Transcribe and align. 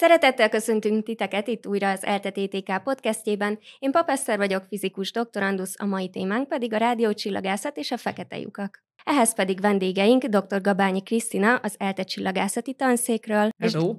Szeretettel 0.00 0.48
köszöntünk 0.48 1.04
titeket 1.04 1.48
itt 1.48 1.66
újra 1.66 1.90
az 1.90 2.04
ELTE 2.04 2.30
TTK 2.30 2.82
podcastjében. 2.82 3.58
Én 3.78 3.90
Papeszter 3.90 4.36
vagyok, 4.36 4.64
fizikus 4.68 5.12
doktorandusz, 5.12 5.74
a 5.78 5.84
mai 5.84 6.08
témánk 6.08 6.48
pedig 6.48 6.72
a 6.72 6.76
rádiócsillagászat 6.76 7.76
és 7.76 7.90
a 7.90 7.96
fekete 7.96 8.38
lyukak. 8.38 8.84
Ehhez 9.04 9.34
pedig 9.34 9.60
vendégeink 9.60 10.24
dr. 10.24 10.60
Gabányi 10.60 11.02
Krisztina 11.02 11.56
az 11.56 11.74
ELTE 11.78 12.02
csillagászati 12.02 12.74
tanszékről. 12.74 13.48
Hello. 13.58 13.96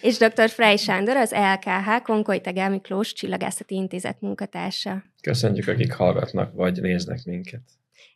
És, 0.00 0.16
dr. 0.16 0.48
Frey 0.48 0.76
Sándor 0.76 1.16
az 1.16 1.32
ELKH 1.32 2.02
Konkoly 2.02 2.40
Tegel 2.40 2.70
Miklós 2.70 3.12
Csillagászati 3.12 3.74
Intézet 3.74 4.20
munkatársa. 4.20 5.02
Köszönjük, 5.22 5.68
akik 5.68 5.92
hallgatnak 5.92 6.54
vagy 6.54 6.80
néznek 6.80 7.24
minket. 7.24 7.62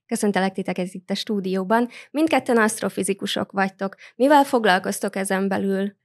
Köszöntelek 0.07 0.53
titeket 0.53 0.93
itt 0.93 1.11
a 1.11 1.15
stúdióban. 1.15 1.89
Mindketten 2.11 2.57
asztrofizikusok 2.57 3.53
vagytok. 3.53 3.95
Mivel 4.17 4.45
foglalkoztok 4.45 5.17
ezen 5.17 5.49
belül? 5.49 6.05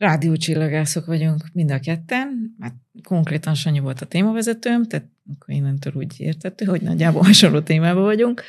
Rádiócsillagászok 0.00 1.06
vagyunk 1.06 1.44
mind 1.52 1.70
a 1.70 1.78
ketten, 1.78 2.56
hát 2.60 2.74
konkrétan 3.02 3.54
Sanyi 3.54 3.78
volt 3.78 4.00
a 4.00 4.06
témavezetőm, 4.06 4.84
tehát 4.84 5.06
akkor 5.32 5.54
innentől 5.54 5.92
úgy 5.96 6.14
értettő, 6.20 6.64
hogy 6.64 6.82
nagyjából 6.82 7.22
hasonló 7.22 7.60
témában 7.60 8.02
vagyunk. 8.02 8.42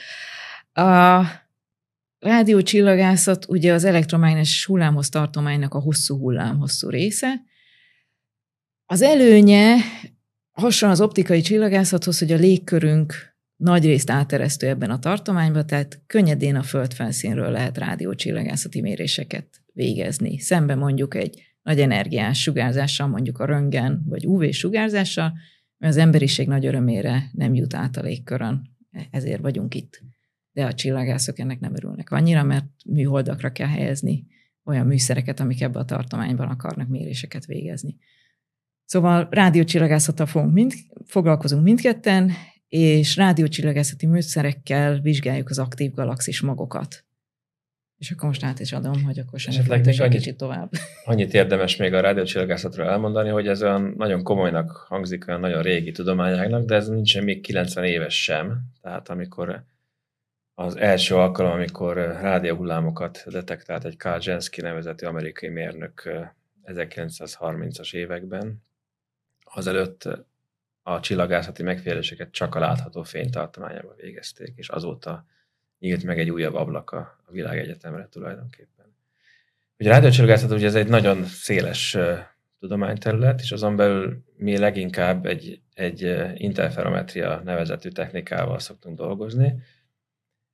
A 0.74 1.22
rádiócsillagászat 2.20 3.46
ugye 3.50 3.74
az 3.74 3.84
elektromágneses 3.84 4.66
hullámhoz 4.66 5.10
tartománynak 5.10 5.74
a 5.74 5.80
hosszú 5.80 6.18
hullámhosszú 6.18 6.90
része. 6.90 7.42
Az 8.86 9.02
előnye 9.02 9.76
hasonló 10.52 10.94
az 10.94 11.02
optikai 11.02 11.42
csillagászathoz, 11.42 12.20
hogy 12.20 12.32
a 12.32 12.38
légkörünk 12.38 13.36
nagy 13.56 13.86
részt 13.86 14.10
áteresztő 14.10 14.68
ebben 14.68 14.90
a 14.90 15.00
tartományban, 15.00 15.66
tehát 15.68 16.02
könnyedén 16.08 16.56
a 16.56 16.64
föld 16.64 16.94
felszínről 16.94 17.52
lehet 17.52 17.78
rádiócsillagászati 17.78 18.82
méréseket 18.82 19.61
végezni. 19.72 20.38
Szemben 20.38 20.78
mondjuk 20.78 21.16
egy 21.16 21.42
nagy 21.62 21.80
energiás 21.80 22.42
sugárzással, 22.42 23.08
mondjuk 23.08 23.40
a 23.40 23.46
röntgen 23.46 24.04
vagy 24.06 24.26
UV-sugárzással, 24.26 25.34
mert 25.78 25.94
az 25.94 26.00
emberiség 26.00 26.48
nagy 26.48 26.66
örömére 26.66 27.30
nem 27.34 27.54
jut 27.54 27.74
át 27.74 27.98
a 27.98 28.02
légkörön, 28.02 28.62
ezért 29.12 29.42
vagyunk 29.42 29.76
itt. 29.76 30.02
De 30.52 30.66
a 30.66 30.74
csillagászok 30.74 31.40
ennek 31.40 31.60
nem 31.60 31.76
örülnek 31.76 32.12
annyira, 32.12 32.44
mert 32.44 32.66
műholdakra 32.86 33.52
kell 33.52 33.68
helyezni 33.68 34.26
olyan 34.64 34.86
műszereket, 34.86 35.40
amik 35.40 35.62
ebbe 35.62 35.80
a 35.80 35.86
tartományban 35.86 36.48
akarnak 36.48 36.88
méréseket 36.88 37.46
végezni. 37.46 37.98
Szóval 38.86 39.28
rádiócsillagászattal 39.32 40.26
fogunk 40.26 40.54
mind, 40.54 40.74
foglalkozunk 41.06 41.64
mindketten, 41.64 42.32
és 42.68 43.16
rádiócsillagászati 43.16 44.06
műszerekkel 44.06 45.00
vizsgáljuk 45.00 45.50
az 45.50 45.60
aktív 45.60 45.92
galaxis 45.92 46.42
magokat. 46.42 47.06
És 48.02 48.12
akkor 48.12 48.28
most 48.28 48.44
át 48.44 48.60
is 48.60 48.74
adom, 48.74 49.04
hogy 49.04 49.20
akkor 49.20 49.40
sem 49.40 49.54
Esetleg 49.54 49.86
még 49.86 50.02
annyit, 50.02 50.14
kicsit 50.14 50.38
tovább. 50.38 50.72
Annyit 51.06 51.34
érdemes 51.34 51.76
még 51.76 51.94
a 51.94 52.00
rádiócsillagászatról 52.00 52.88
elmondani, 52.88 53.30
hogy 53.30 53.48
ez 53.48 53.62
olyan 53.62 53.94
nagyon 53.98 54.24
komolynak 54.24 54.72
hangzik, 54.72 55.28
olyan 55.28 55.40
nagyon 55.40 55.62
régi 55.62 55.92
tudományágnak, 55.92 56.66
de 56.66 56.76
ez 56.76 56.88
nincsen 56.88 57.24
még 57.24 57.42
90 57.42 57.84
éves 57.84 58.24
sem. 58.24 58.62
Tehát 58.82 59.10
amikor 59.10 59.64
az 60.54 60.76
első 60.76 61.16
alkalom, 61.16 61.52
amikor 61.52 61.98
rádióhullámokat 61.98 63.24
detektált 63.26 63.86
egy 63.86 63.98
Karl 63.98 64.20
Jensky 64.22 64.62
nevezetű 64.62 65.06
amerikai 65.06 65.50
mérnök 65.50 66.10
1930-as 66.66 67.94
években, 67.94 68.64
azelőtt 69.44 70.10
a 70.84 71.00
csillagászati 71.00 71.64
megfigyeléseket 71.64 72.32
csak 72.32 72.56
a 72.56 72.60
látható 72.60 73.04
fénytartományában 73.04 73.96
végezték, 73.98 74.54
és 74.56 74.70
azóta 74.70 75.26
nyílt 75.82 76.04
meg 76.04 76.20
egy 76.20 76.30
újabb 76.30 76.54
ablak 76.54 76.92
a, 76.92 77.24
a 77.26 77.32
világegyetemre 77.32 78.08
tulajdonképpen. 78.08 78.86
Ugye 79.80 79.90
a 79.90 79.94
rádiócsillagászat 79.94 80.52
ugye 80.52 80.66
ez 80.66 80.76
egy 80.76 80.88
nagyon 80.88 81.24
széles 81.24 81.98
tudományterület, 82.60 83.40
és 83.40 83.52
azon 83.52 83.76
belül 83.76 84.24
mi 84.38 84.58
leginkább 84.58 85.26
egy, 85.26 85.62
egy 85.74 86.16
interferometria 86.34 87.42
nevezetű 87.46 87.90
technikával 87.90 88.60
szoktunk 88.60 88.98
dolgozni. 88.98 89.56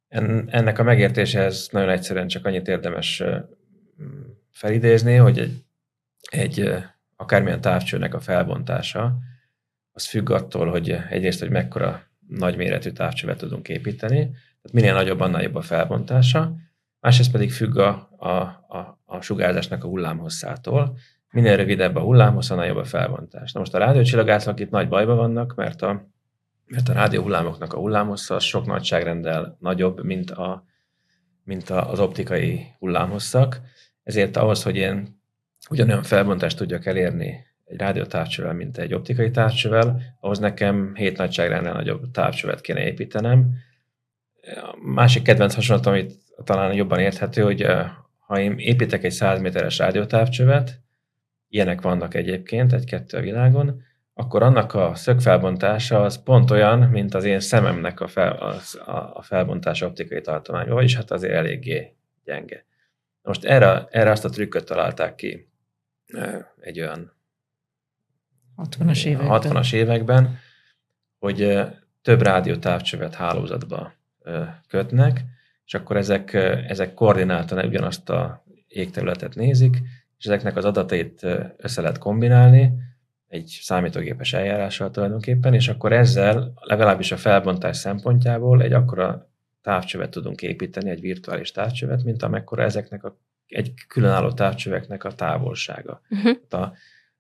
En, 0.08 0.48
ennek 0.52 0.80
a 0.80 0.84
megértéséhez 0.84 1.68
nagyon 1.72 1.90
egyszerűen 1.90 2.28
csak 2.28 2.46
annyit 2.46 2.68
érdemes 2.68 3.24
felidézni, 4.52 5.16
hogy 5.16 5.40
egy, 5.40 5.64
egy 6.30 6.62
uh, 6.62 6.84
akármilyen 7.16 7.62
távcsőnek 7.62 8.14
a 8.14 8.20
felbontása, 8.20 9.18
az 9.92 10.06
függ 10.06 10.30
attól, 10.30 10.70
hogy 10.70 10.90
egyrészt, 11.10 11.40
hogy 11.40 11.50
mekkora 11.50 12.07
nagyméretű 12.28 12.90
távcsövet 12.90 13.38
tudunk 13.38 13.70
építeni, 13.70 14.18
tehát 14.18 14.72
minél 14.72 14.94
nagyobb, 14.94 15.20
annál 15.20 15.42
jobb 15.42 15.56
a 15.56 15.62
felbontása, 15.62 16.56
másrészt 17.00 17.32
pedig 17.32 17.52
függ 17.52 17.78
a, 17.78 18.10
a, 18.18 18.32
a, 18.78 19.02
a 19.06 19.22
sugárzásnak 19.22 19.84
a 19.84 19.88
hullámhosszától, 19.88 20.98
minél 21.32 21.58
rövidebb 21.58 21.96
a 21.96 22.02
hullámhossz, 22.02 22.50
annál 22.50 22.66
jobb 22.66 22.78
a 22.78 22.84
felbontás. 22.84 23.52
Na 23.52 23.60
most 23.60 23.74
a 23.74 23.78
rádiócsillagászok 23.78 24.60
itt 24.60 24.70
nagy 24.70 24.88
bajban 24.88 25.18
vannak, 25.18 25.56
mert 25.56 25.82
a, 25.82 26.08
mert 26.66 26.90
a 26.90 26.94
rádióhullámoknak 26.94 27.74
a 27.74 27.78
hullámhossza 27.78 28.36
az 28.36 28.44
sok 28.44 28.66
nagyságrendel 28.66 29.58
nagyobb, 29.60 30.04
mint, 30.04 30.32
a, 30.32 30.66
mint 31.44 31.70
a, 31.70 31.92
az 31.92 32.00
optikai 32.00 32.66
hullámhosszak, 32.80 33.62
ezért 34.04 34.38
ahhoz, 34.38 34.64
hogy 34.64 34.76
én 34.76 35.22
ugyanolyan 35.70 36.04
felbontást 36.04 36.58
tudjak 36.58 36.86
elérni 36.86 37.46
egy 37.68 37.78
rádiótávcsővel, 37.78 38.54
mint 38.54 38.78
egy 38.78 38.94
optikai 38.94 39.32
távcsővel, 39.32 40.02
ahhoz 40.20 40.40
nekem 40.40 40.96
hét 40.96 41.18
nagyságrendel 41.18 41.74
nagyobb 41.74 42.12
távcsövet 42.12 42.62
kéne 42.62 42.86
építenem. 42.86 43.54
A 44.42 44.78
másik 44.82 45.24
kedvenc 45.24 45.54
hasonlat, 45.54 45.86
amit 45.86 46.14
talán 46.44 46.74
jobban 46.74 47.00
érthető, 47.00 47.42
hogy 47.42 47.62
eh, 47.62 47.90
ha 48.20 48.40
én 48.40 48.58
építek 48.58 49.04
egy 49.04 49.12
100 49.12 49.40
méteres 49.40 49.78
rádiótávcsövet, 49.78 50.82
ilyenek 51.50 51.82
vannak 51.82 52.14
egyébként, 52.14 52.74
egy-kettő 52.74 53.18
a 53.18 53.22
világon, 53.22 53.82
akkor 54.14 54.44
annak 54.44 54.74
a 54.74 54.96
szögfelbontása 54.96 56.02
az 56.02 56.24
pont 56.24 56.52
olyan, 56.52 56.80
mint 56.80 57.14
az 57.14 57.24
én 57.24 57.40
szememnek 57.40 58.00
a, 58.00 58.08
fel, 58.08 58.32
a, 58.32 59.12
a 59.14 59.22
felbontása 59.22 59.86
optikai 59.86 60.22
tartományban, 60.22 60.76
vagyis 60.76 60.96
hát 60.96 61.12
azért 61.12 61.34
eléggé 61.34 61.96
gyenge. 62.24 62.66
Most 63.22 63.46
erre, 63.46 63.88
erre 63.90 64.12
azt 64.12 64.26
a 64.26 64.30
trükköt 64.30 64.66
találták 64.66 65.16
ki 65.16 65.50
eh, 66.08 66.46
egy 66.60 66.80
olyan 66.80 67.17
60-as 68.58 69.06
években. 69.06 69.42
60-as 69.42 69.74
években, 69.74 70.38
hogy 71.20 71.60
több 72.02 72.22
rádiótávcsövet 72.22 73.16
hálózatba 73.16 73.94
kötnek, 74.68 75.24
és 75.66 75.74
akkor 75.74 75.98
ezek, 75.98 76.34
ezek 76.68 76.94
koordináltan 76.94 77.66
ugyanazt 77.66 78.10
a 78.10 78.44
égterületet 78.68 79.36
nézik, 79.36 79.78
és 80.18 80.26
ezeknek 80.26 80.56
az 80.56 80.66
adatait 80.66 81.26
össze 81.58 81.82
lehet 81.82 81.98
kombinálni 81.98 82.72
egy 83.28 83.60
számítógépes 83.62 84.34
eljárással 84.34 84.92
tulajdonképpen, 84.92 85.54
és 85.54 85.68
akkor 85.68 85.94
ezzel 85.94 86.54
legalábbis 86.62 87.12
a 87.12 87.18
felbontás 87.18 87.78
szempontjából 87.78 88.62
egy 88.62 88.74
akkora 88.74 89.30
távcsövet 89.62 90.10
tudunk 90.10 90.42
építeni, 90.42 90.90
egy 90.90 91.02
virtuális 91.02 91.52
távcsövet, 91.52 92.04
mint 92.04 92.24
amekkora 92.24 92.64
ezeknek 92.64 93.04
a, 93.04 93.18
egy 93.48 93.74
különálló 93.88 94.32
távcsöveknek 94.32 95.04
a 95.04 95.12
távolsága. 95.12 96.02
Uh-huh. 96.10 96.62
A, 96.62 96.74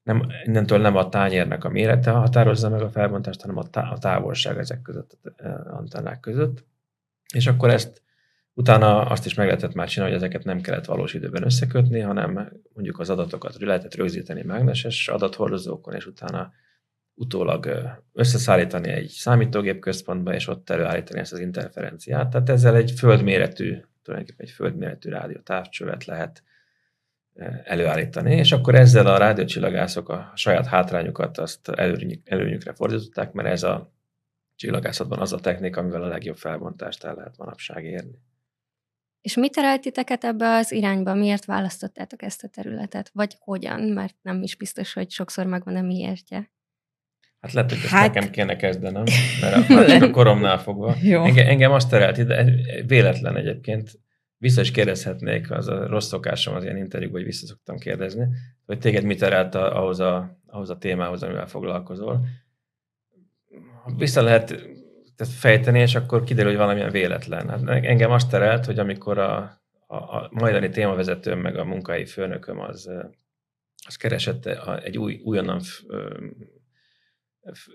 nem, 0.07 0.27
innentől 0.45 0.79
nem 0.79 0.95
a 0.95 1.09
tányérnek 1.09 1.63
a 1.63 1.69
mérete 1.69 2.11
határozza 2.11 2.69
meg 2.69 2.81
a 2.81 2.89
felbontást, 2.89 3.41
hanem 3.41 3.57
a, 3.57 3.69
tá- 3.69 3.91
a 3.91 3.97
távolság 3.97 4.57
ezek 4.57 4.81
között, 4.81 5.17
az 5.37 5.67
antennák 5.67 6.19
között. 6.19 6.65
És 7.33 7.47
akkor 7.47 7.69
ezt 7.69 8.01
utána 8.53 9.05
azt 9.05 9.25
is 9.25 9.33
meg 9.33 9.45
lehetett 9.45 9.73
már 9.73 9.87
csinálni, 9.87 10.13
hogy 10.13 10.23
ezeket 10.23 10.43
nem 10.45 10.61
kellett 10.61 10.85
valós 10.85 11.13
időben 11.13 11.43
összekötni, 11.43 11.99
hanem 11.99 12.51
mondjuk 12.73 12.99
az 12.99 13.09
adatokat 13.09 13.59
lehetett 13.59 13.95
rögzíteni 13.95 14.43
mágneses 14.43 15.07
adathordozókon, 15.07 15.93
és 15.93 16.05
utána 16.05 16.51
utólag 17.13 17.69
összeszállítani 18.13 18.89
egy 18.89 19.07
számítógép 19.07 19.79
központba, 19.79 20.33
és 20.33 20.47
ott 20.47 20.69
előállítani 20.69 21.19
ezt 21.19 21.33
az 21.33 21.39
interferenciát. 21.39 22.29
Tehát 22.29 22.49
ezzel 22.49 22.75
egy 22.75 22.91
földméretű, 22.91 23.77
tulajdonképpen 24.03 24.45
egy 24.45 24.53
földméretű 24.53 25.09
rádiótávcsövet 25.09 26.05
lehet 26.05 26.43
előállítani, 27.63 28.35
és 28.35 28.51
akkor 28.51 28.75
ezzel 28.75 29.07
a 29.07 29.17
rádiócsillagászok 29.17 30.09
a 30.09 30.31
saját 30.35 30.65
hátrányukat 30.65 31.37
azt 31.37 31.69
előnyük, 31.69 32.29
előnyükre 32.29 32.73
fordították, 32.73 33.31
mert 33.31 33.47
ez 33.47 33.63
a 33.63 33.93
csillagászatban 34.55 35.19
az 35.19 35.33
a 35.33 35.39
technika, 35.39 35.81
amivel 35.81 36.03
a 36.03 36.07
legjobb 36.07 36.37
felbontást 36.37 37.03
el 37.03 37.15
lehet 37.15 37.37
manapság 37.37 37.85
érni. 37.85 38.19
És 39.21 39.35
mit 39.35 39.51
terelt 39.51 39.81
titeket 39.81 40.23
ebbe 40.23 40.55
az 40.55 40.71
irányba? 40.71 41.13
Miért 41.13 41.45
választottátok 41.45 42.21
ezt 42.21 42.43
a 42.43 42.47
területet? 42.47 43.09
Vagy 43.13 43.35
hogyan? 43.39 43.81
Mert 43.81 44.15
nem 44.21 44.41
is 44.41 44.55
biztos, 44.55 44.93
hogy 44.93 45.09
sokszor 45.09 45.45
megvan 45.45 45.75
a 45.75 45.81
miértje. 45.81 46.51
Hát 47.39 47.53
lehet, 47.53 47.69
hogy 47.69 47.79
ezt 47.83 47.89
hát... 47.89 48.13
nekem 48.13 48.31
kéne 48.31 48.55
kezdenem, 48.55 49.03
mert 49.41 49.69
a, 49.69 49.85
csak 49.87 50.01
a 50.01 50.09
koromnál 50.09 50.57
fogva. 50.57 50.95
Jó. 51.01 51.23
Engem, 51.23 51.47
engem 51.47 51.71
azt 51.71 51.89
terelt 51.89 52.17
ide, 52.17 52.45
véletlen 52.85 53.37
egyébként, 53.37 53.99
vissza 54.37 54.61
is 54.61 54.71
kérdezhetnék, 54.71 55.51
az 55.51 55.67
a 55.67 55.87
rossz 55.87 56.07
szokásom 56.07 56.55
az 56.55 56.63
ilyen 56.63 56.77
interjúkban, 56.77 57.19
hogy 57.21 57.29
vissza 57.29 57.45
szoktam 57.45 57.77
kérdezni, 57.77 58.27
hogy 58.65 58.79
téged 58.79 59.03
mit 59.03 59.19
terelt 59.19 59.55
ahhoz 59.55 59.99
a, 59.99 60.39
ahhoz 60.45 60.69
a 60.69 60.77
témához, 60.77 61.23
amivel 61.23 61.47
foglalkozol. 61.47 62.25
Vissza 63.97 64.21
lehet 64.21 64.67
fejteni, 65.17 65.79
és 65.79 65.95
akkor 65.95 66.23
kiderül, 66.23 66.49
hogy 66.49 66.59
valamilyen 66.59 66.91
véletlen. 66.91 67.49
Hát 67.49 67.61
engem 67.67 68.11
azt 68.11 68.29
terelt, 68.29 68.65
hogy 68.65 68.79
amikor 68.79 69.17
a, 69.17 69.61
a, 69.87 69.95
a 69.95 70.29
majdani 70.31 70.69
témavezetőm, 70.69 71.39
meg 71.39 71.57
a 71.57 71.65
munkai 71.65 72.05
főnököm 72.05 72.59
az, 72.59 72.89
az 73.87 73.95
keresett 73.95 74.45
egy 74.83 74.97
új, 74.97 75.21
újonnan 75.23 75.61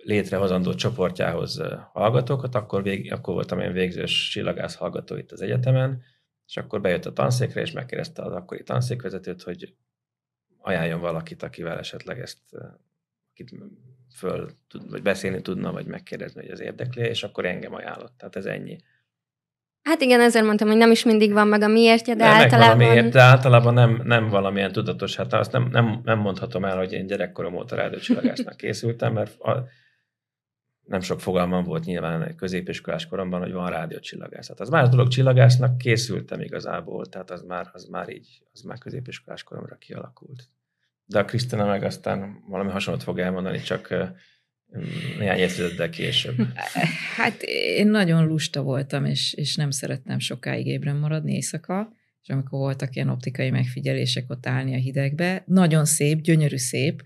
létrehozandó 0.03 0.75
csoportjához 0.75 1.63
hallgatókat, 1.93 2.55
akkor, 2.55 2.83
vég, 2.83 3.13
akkor 3.13 3.35
voltam 3.35 3.61
én 3.61 3.73
végzős 3.73 4.29
csillagász 4.29 4.75
hallgató 4.75 5.17
itt 5.17 5.33
az 5.33 5.41
egyetemen, 5.41 6.03
és 6.53 6.59
akkor 6.59 6.81
bejött 6.81 7.07
a 7.07 7.13
tanszékre, 7.13 7.61
és 7.61 7.73
megkérdezte 7.73 8.23
az 8.23 8.33
akkori 8.33 8.63
tanszékvezetőt, 8.63 9.43
hogy 9.43 9.75
ajánljon 10.59 11.01
valakit, 11.01 11.43
akivel 11.43 11.79
esetleg 11.79 12.21
ezt 12.21 12.39
akit 13.31 13.55
föl, 14.15 14.51
vagy 14.91 15.03
beszélni 15.03 15.43
tudna, 15.43 15.73
vagy 15.73 15.87
megkérdezni, 15.87 16.41
hogy 16.41 16.51
az 16.51 16.61
érdekli, 16.61 17.03
és 17.03 17.23
akkor 17.23 17.45
engem 17.45 17.75
ajánlott. 17.75 18.13
Tehát 18.17 18.37
ez 18.37 18.45
ennyi. 18.45 18.79
Hát 19.83 20.01
igen, 20.01 20.21
ezért 20.21 20.45
mondtam, 20.45 20.69
hogy 20.69 20.77
nem 20.77 20.91
is 20.91 21.05
mindig 21.05 21.33
van 21.33 21.49
meg 21.49 21.63
a 21.63 21.69
miértje, 21.69 22.15
de 22.15 22.25
nem 22.25 22.33
általában... 22.33 22.79
Valamiért, 22.79 23.13
de 23.13 23.21
általában 23.21 23.75
nem, 23.75 24.03
nem 24.05 24.29
valamilyen 24.29 24.73
tudatos. 24.73 25.17
Hát 25.17 25.33
azt 25.33 25.53
nem, 25.53 25.69
nem, 25.71 26.01
nem 26.05 26.19
mondhatom 26.19 26.65
el, 26.65 26.77
hogy 26.77 26.93
én 26.93 27.07
gyerekkorom 27.07 27.55
óta 27.55 27.77
rádiócsillagásznak 27.77 28.57
készültem, 28.63 29.13
mert 29.13 29.41
a, 29.41 29.65
nem 30.85 31.01
sok 31.01 31.21
fogalmam 31.21 31.65
volt 31.65 31.85
nyilván 31.85 32.37
középiskolás 32.37 33.07
koromban, 33.07 33.41
hogy 33.41 33.53
van 33.53 33.71
rádiócsillagászat. 33.71 34.61
Az 34.61 34.69
más 34.69 34.89
dolog, 34.89 35.09
csillagásznak 35.09 35.79
készültem 35.79 36.41
igazából, 36.41 37.07
tehát 37.07 37.31
az 37.31 37.43
már, 37.43 37.71
az 37.73 37.85
már 37.85 38.09
így, 38.09 38.43
az 38.53 38.61
már 38.61 38.79
középiskolás 38.79 39.43
koromra 39.43 39.77
kialakult. 39.77 40.49
De 41.05 41.19
a 41.19 41.25
Krisztina 41.25 41.67
meg 41.67 41.83
aztán 41.83 42.45
valami 42.49 42.71
hasonlót 42.71 43.03
fog 43.03 43.19
elmondani, 43.19 43.61
csak 43.61 43.95
néhány 45.19 45.39
évtizeddel 45.39 45.91
később. 45.91 46.37
Hát 47.17 47.43
én 47.77 47.87
nagyon 47.87 48.27
lusta 48.27 48.63
voltam, 48.63 49.05
és, 49.05 49.33
és 49.35 49.57
nem 49.57 49.71
szerettem 49.71 50.19
sokáig 50.19 50.67
ébren 50.67 50.97
maradni 50.97 51.35
éjszaka, 51.35 51.93
és 52.23 52.29
amikor 52.29 52.59
voltak 52.59 52.95
ilyen 52.95 53.09
optikai 53.09 53.51
megfigyelések 53.51 54.31
ott 54.31 54.47
állni 54.47 54.75
a 54.75 54.79
hidegbe, 54.79 55.43
nagyon 55.47 55.85
szép, 55.85 56.21
gyönyörű 56.21 56.57
szép, 56.57 57.03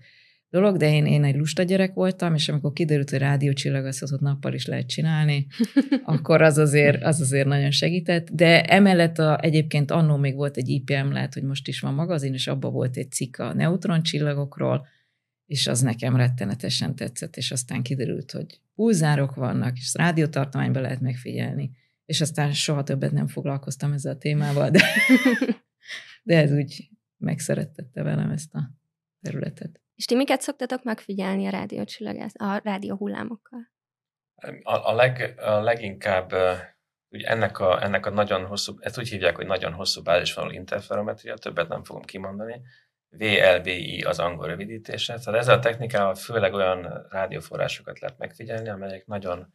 dolog, 0.49 0.77
de 0.77 0.93
én, 0.93 1.05
én 1.05 1.23
egy 1.23 1.35
lusta 1.35 1.63
gyerek 1.63 1.93
voltam, 1.93 2.33
és 2.33 2.49
amikor 2.49 2.73
kiderült, 2.73 3.09
hogy 3.09 3.19
rádiócsillagaszatot 3.19 4.19
nappal 4.19 4.53
is 4.53 4.65
lehet 4.65 4.87
csinálni, 4.87 5.47
akkor 6.03 6.41
az 6.41 6.57
azért, 6.57 7.03
az 7.03 7.21
azért 7.21 7.47
nagyon 7.47 7.71
segített. 7.71 8.29
De 8.29 8.63
emellett 8.63 9.17
a, 9.17 9.39
egyébként 9.41 9.91
annó 9.91 10.17
még 10.17 10.35
volt 10.35 10.57
egy 10.57 10.69
IPM, 10.69 11.11
lehet, 11.11 11.33
hogy 11.33 11.43
most 11.43 11.67
is 11.67 11.79
van 11.79 11.93
magazin, 11.93 12.33
és 12.33 12.47
abban 12.47 12.71
volt 12.71 12.97
egy 12.97 13.11
cikk 13.11 13.37
a 13.37 13.53
neutroncsillagokról, 13.53 14.87
és 15.45 15.67
az 15.67 15.81
nekem 15.81 16.15
rettenetesen 16.15 16.95
tetszett, 16.95 17.35
és 17.35 17.51
aztán 17.51 17.81
kiderült, 17.81 18.31
hogy 18.31 18.59
pulzárok 18.75 19.35
vannak, 19.35 19.77
és 19.77 19.93
rádiótartományban 19.93 20.81
lehet 20.81 21.01
megfigyelni, 21.01 21.71
és 22.05 22.21
aztán 22.21 22.53
soha 22.53 22.83
többet 22.83 23.11
nem 23.11 23.27
foglalkoztam 23.27 23.93
ezzel 23.93 24.13
a 24.13 24.17
témával, 24.17 24.69
de, 24.69 24.81
de 26.23 26.37
ez 26.37 26.51
úgy 26.51 26.89
megszerettette 27.17 28.03
velem 28.03 28.29
ezt 28.29 28.53
a 28.53 28.71
területet. 29.21 29.81
És 29.97 30.05
ti 30.05 30.15
miket 30.15 30.41
szoktatok 30.41 30.83
megfigyelni 30.83 31.47
a 31.47 31.49
rádiócsillagász, 31.49 32.33
a 32.37 32.61
rádió 32.63 32.95
hullámokkal? 32.95 33.71
A, 34.63 34.89
a, 34.89 34.93
leg, 34.93 35.39
a 35.39 35.59
leginkább 35.59 36.33
ugye 37.09 37.27
ennek 37.27 37.59
a, 37.59 37.83
ennek 37.83 38.05
a 38.05 38.09
nagyon 38.09 38.45
hosszú, 38.45 38.75
ezt 38.79 38.97
úgy 38.97 39.09
hívják, 39.09 39.35
hogy 39.35 39.45
nagyon 39.45 39.73
hosszú 39.73 40.01
bázisvonal 40.01 40.51
interferometria, 40.51 41.37
többet 41.37 41.67
nem 41.67 41.83
fogom 41.83 42.01
kimondani, 42.01 42.61
VLBI 43.09 44.01
az 44.01 44.19
angol 44.19 44.47
rövidítése. 44.47 45.19
Tehát 45.19 45.39
ezzel 45.39 45.57
a 45.57 45.59
technikával 45.59 46.15
főleg 46.15 46.53
olyan 46.53 47.07
rádióforrásokat 47.09 47.99
lehet 47.99 48.17
megfigyelni, 48.17 48.69
amelyek 48.69 49.05
nagyon, 49.05 49.53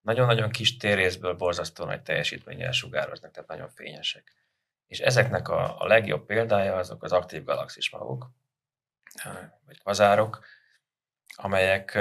nagyon-nagyon 0.00 0.50
kis 0.50 0.76
térészből 0.76 1.34
borzasztó 1.34 1.84
nagy 1.84 2.02
teljesítménnyel 2.02 2.72
sugároznak, 2.72 3.30
tehát 3.30 3.48
nagyon 3.48 3.68
fényesek. 3.68 4.32
És 4.86 5.00
ezeknek 5.00 5.48
a, 5.48 5.80
a 5.80 5.86
legjobb 5.86 6.26
példája 6.26 6.76
azok 6.76 7.02
az 7.02 7.12
aktív 7.12 7.44
galaxismagok, 7.44 8.30
vagy 9.66 9.78
kvazárok, 9.78 10.44
amelyek 11.36 11.98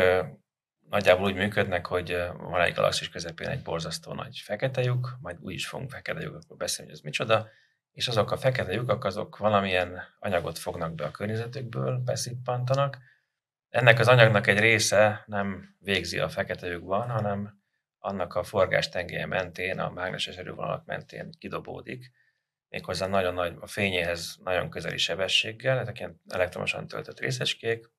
nagyjából 0.89 1.25
úgy 1.25 1.35
működnek, 1.35 1.85
hogy 1.85 2.27
van 2.37 2.61
egy 2.61 2.73
galaxis 2.73 3.09
közepén 3.09 3.47
egy 3.47 3.61
borzasztó 3.61 4.13
nagy 4.13 4.37
fekete 4.37 4.81
lyuk, 4.81 5.17
majd 5.21 5.37
úgy 5.41 5.53
is 5.53 5.67
fogunk 5.67 5.89
fekete 5.89 6.21
lyukakról 6.21 6.57
beszélni, 6.57 6.91
hogy 6.91 6.99
ez 6.99 7.05
micsoda, 7.05 7.49
és 7.91 8.07
azok 8.07 8.31
a 8.31 8.37
fekete 8.37 8.73
lyukak, 8.73 9.03
azok 9.03 9.37
valamilyen 9.37 10.01
anyagot 10.19 10.57
fognak 10.57 10.95
be 10.95 11.05
a 11.05 11.11
környezetükből, 11.11 11.97
beszippantanak. 11.97 12.97
Ennek 13.69 13.99
az 13.99 14.07
anyagnak 14.07 14.47
egy 14.47 14.59
része 14.59 15.23
nem 15.25 15.75
végzi 15.79 16.19
a 16.19 16.29
fekete 16.29 16.67
lyukban, 16.67 17.09
hanem 17.09 17.61
annak 17.97 18.35
a 18.35 18.43
forgástengelye 18.43 19.25
mentén, 19.25 19.79
a 19.79 19.89
mágneses 19.89 20.37
erővonalak 20.37 20.85
mentén 20.85 21.29
kidobódik, 21.39 22.11
méghozzá 22.73 23.07
nagyon 23.07 23.33
nagy, 23.33 23.55
a 23.59 23.67
fényéhez 23.67 24.35
nagyon 24.43 24.69
közeli 24.69 24.97
sebességgel, 24.97 25.79
ezek 25.79 25.99
ilyen 25.99 26.21
elektromosan 26.29 26.87
töltött 26.87 27.19
részecskék. 27.19 27.89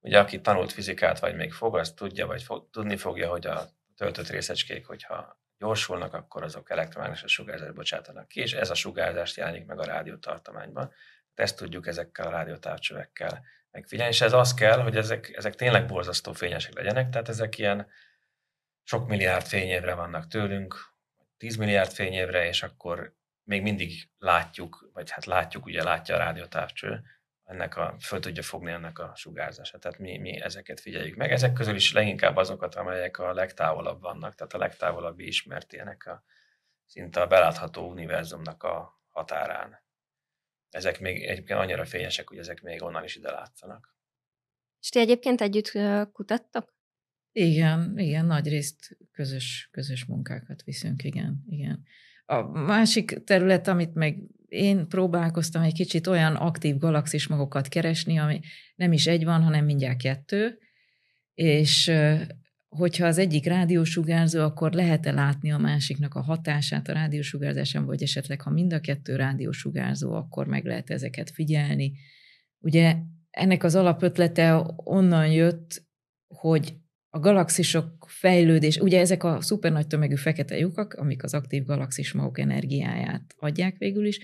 Ugye 0.00 0.18
aki 0.18 0.40
tanult 0.40 0.72
fizikát, 0.72 1.18
vagy 1.18 1.34
még 1.34 1.52
fog, 1.52 1.76
azt 1.76 1.96
tudja, 1.96 2.26
vagy 2.26 2.42
fog, 2.42 2.70
tudni 2.70 2.96
fogja, 2.96 3.28
hogy 3.28 3.46
a 3.46 3.68
töltött 3.96 4.28
részecskék, 4.28 4.86
hogyha 4.86 5.40
gyorsulnak, 5.58 6.14
akkor 6.14 6.42
azok 6.42 6.70
elektromágneses 6.70 7.32
sugárzást 7.32 7.74
bocsátanak 7.74 8.28
ki, 8.28 8.40
és 8.40 8.52
ez 8.52 8.70
a 8.70 8.74
sugárzást 8.74 9.36
jelenik 9.36 9.66
meg 9.66 9.78
a 9.78 9.84
rádiótartományban. 9.84 10.92
Ezt 11.34 11.56
tudjuk 11.56 11.86
ezekkel 11.86 12.26
a 12.26 12.30
rádiótávcsövekkel 12.30 13.44
megfigyelni, 13.70 14.12
és 14.12 14.20
ez 14.20 14.32
az 14.32 14.54
kell, 14.54 14.82
hogy 14.82 14.96
ezek, 14.96 15.36
ezek 15.36 15.54
tényleg 15.54 15.86
borzasztó 15.86 16.32
fényesek 16.32 16.74
legyenek, 16.74 17.10
tehát 17.10 17.28
ezek 17.28 17.58
ilyen 17.58 17.88
sok 18.82 19.08
milliárd 19.08 19.46
fényévre 19.46 19.94
vannak 19.94 20.26
tőlünk, 20.26 20.96
10 21.36 21.56
milliárd 21.56 21.90
fényévre, 21.90 22.46
és 22.46 22.62
akkor 22.62 23.16
még 23.48 23.62
mindig 23.62 24.08
látjuk, 24.18 24.90
vagy 24.92 25.10
hát 25.10 25.24
látjuk, 25.24 25.64
ugye 25.64 25.82
látja 25.82 26.14
a 26.14 26.18
rádiótávcső, 26.18 27.02
ennek 27.44 27.76
a, 27.76 27.96
föl 28.00 28.20
tudja 28.20 28.42
fogni 28.42 28.70
ennek 28.70 28.98
a 28.98 29.12
sugárzását. 29.14 29.80
Tehát 29.80 29.98
mi, 29.98 30.18
mi 30.18 30.40
ezeket 30.40 30.80
figyeljük 30.80 31.16
meg. 31.16 31.32
Ezek 31.32 31.52
közül 31.52 31.74
is 31.74 31.92
leginkább 31.92 32.36
azokat, 32.36 32.74
amelyek 32.74 33.18
a 33.18 33.32
legtávolabb 33.32 34.00
vannak, 34.00 34.34
tehát 34.34 34.52
a 34.52 34.58
legtávolabbi 34.58 35.26
ismert 35.26 35.72
ilyenek 35.72 36.06
a 36.06 36.24
szinte 36.86 37.20
a 37.20 37.26
belátható 37.26 37.90
univerzumnak 37.90 38.62
a 38.62 39.02
határán. 39.08 39.82
Ezek 40.70 41.00
még 41.00 41.22
egyébként 41.22 41.58
annyira 41.58 41.84
fényesek, 41.84 42.28
hogy 42.28 42.38
ezek 42.38 42.62
még 42.62 42.82
onnan 42.82 43.04
is 43.04 43.16
ide 43.16 43.30
látszanak. 43.30 43.96
És 44.80 44.88
ti 44.88 44.98
egyébként 44.98 45.40
együtt 45.40 45.72
kutattok? 46.12 46.76
Igen, 47.32 47.98
igen, 47.98 48.26
nagy 48.26 48.48
részt 48.48 48.98
közös, 49.12 49.68
közös 49.72 50.04
munkákat 50.04 50.62
viszünk, 50.62 51.04
igen, 51.04 51.44
igen. 51.46 51.86
A 52.30 52.42
másik 52.42 53.24
terület, 53.24 53.68
amit 53.68 53.94
meg 53.94 54.22
én 54.48 54.88
próbálkoztam 54.88 55.62
egy 55.62 55.72
kicsit 55.72 56.06
olyan 56.06 56.34
aktív 56.34 56.76
galaxis 56.76 57.26
magokat 57.26 57.68
keresni, 57.68 58.18
ami 58.18 58.40
nem 58.74 58.92
is 58.92 59.06
egy 59.06 59.24
van, 59.24 59.42
hanem 59.42 59.64
mindjárt 59.64 60.02
kettő, 60.02 60.58
és 61.34 61.92
hogyha 62.68 63.06
az 63.06 63.18
egyik 63.18 63.46
rádiósugárzó, 63.46 64.42
akkor 64.42 64.72
lehet-e 64.72 65.12
látni 65.12 65.52
a 65.52 65.58
másiknak 65.58 66.14
a 66.14 66.22
hatását 66.22 66.88
a 66.88 66.92
rádiósugárzáson, 66.92 67.84
vagy 67.84 68.02
esetleg, 68.02 68.40
ha 68.40 68.50
mind 68.50 68.72
a 68.72 68.80
kettő 68.80 69.16
rádiósugárzó, 69.16 70.12
akkor 70.12 70.46
meg 70.46 70.64
lehet 70.64 70.90
ezeket 70.90 71.30
figyelni. 71.30 71.92
Ugye 72.58 72.96
ennek 73.30 73.64
az 73.64 73.74
alapötlete 73.74 74.66
onnan 74.76 75.32
jött, 75.32 75.82
hogy 76.34 76.74
a 77.10 77.18
galaxisok 77.18 78.06
fejlődés, 78.08 78.76
ugye 78.76 79.00
ezek 79.00 79.24
a 79.24 79.40
szuper 79.40 79.72
nagy 79.72 79.86
tömegű 79.86 80.14
fekete 80.14 80.58
lyukak, 80.58 80.94
amik 80.94 81.22
az 81.22 81.34
aktív 81.34 81.64
galaxis 81.64 82.12
maguk 82.12 82.38
energiáját 82.38 83.34
adják 83.36 83.78
végül 83.78 84.06
is, 84.06 84.18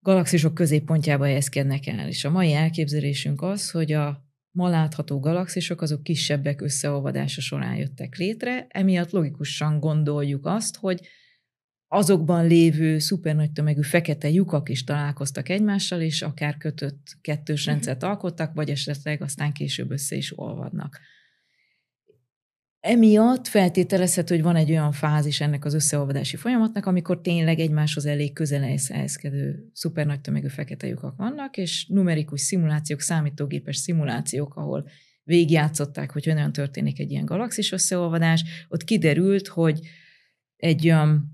galaxisok 0.00 0.54
középpontjába 0.54 1.24
helyezkednek 1.24 1.86
el. 1.86 2.08
És 2.08 2.24
a 2.24 2.30
mai 2.30 2.52
elképzelésünk 2.52 3.42
az, 3.42 3.70
hogy 3.70 3.92
a 3.92 4.24
ma 4.50 4.68
látható 4.68 5.20
galaxisok 5.20 5.82
azok 5.82 6.02
kisebbek 6.02 6.60
összeolvadása 6.60 7.40
során 7.40 7.76
jöttek 7.76 8.16
létre, 8.16 8.66
emiatt 8.68 9.10
logikusan 9.10 9.80
gondoljuk 9.80 10.46
azt, 10.46 10.76
hogy 10.76 11.08
azokban 11.88 12.46
lévő 12.46 12.98
szupernagy 12.98 13.52
tömegű 13.52 13.82
fekete 13.82 14.30
lyukak 14.30 14.68
is 14.68 14.84
találkoztak 14.84 15.48
egymással, 15.48 16.00
és 16.00 16.22
akár 16.22 16.56
kötött 16.56 17.16
kettős 17.20 17.62
mhm. 17.62 17.70
rendszert 17.70 18.02
alkottak, 18.02 18.54
vagy 18.54 18.70
esetleg 18.70 19.22
aztán 19.22 19.52
később 19.52 19.90
össze 19.90 20.16
is 20.16 20.38
olvadnak. 20.38 21.00
Emiatt 22.86 23.46
feltételezhető, 23.46 24.34
hogy 24.34 24.44
van 24.44 24.56
egy 24.56 24.70
olyan 24.70 24.92
fázis 24.92 25.40
ennek 25.40 25.64
az 25.64 25.74
összeolvadási 25.74 26.36
folyamatnak, 26.36 26.86
amikor 26.86 27.20
tényleg 27.20 27.58
egymáshoz 27.58 28.06
elég 28.06 28.32
közel 28.32 28.60
helyezkedő 28.92 29.70
szupernagy 29.72 30.20
tömegű 30.20 30.48
fekete 30.48 30.86
lyukak 30.86 31.16
vannak, 31.16 31.56
és 31.56 31.86
numerikus 31.86 32.40
szimulációk, 32.40 33.00
számítógépes 33.00 33.76
szimulációk, 33.76 34.56
ahol 34.56 34.88
végigjátszották, 35.22 36.10
hogy 36.12 36.24
hogyan 36.24 36.52
történik 36.52 36.98
egy 37.00 37.10
ilyen 37.10 37.24
galaxis 37.24 37.72
összeolvadás, 37.72 38.44
ott 38.68 38.84
kiderült, 38.84 39.48
hogy 39.48 39.80
egy 40.56 40.86
olyan 40.86 41.33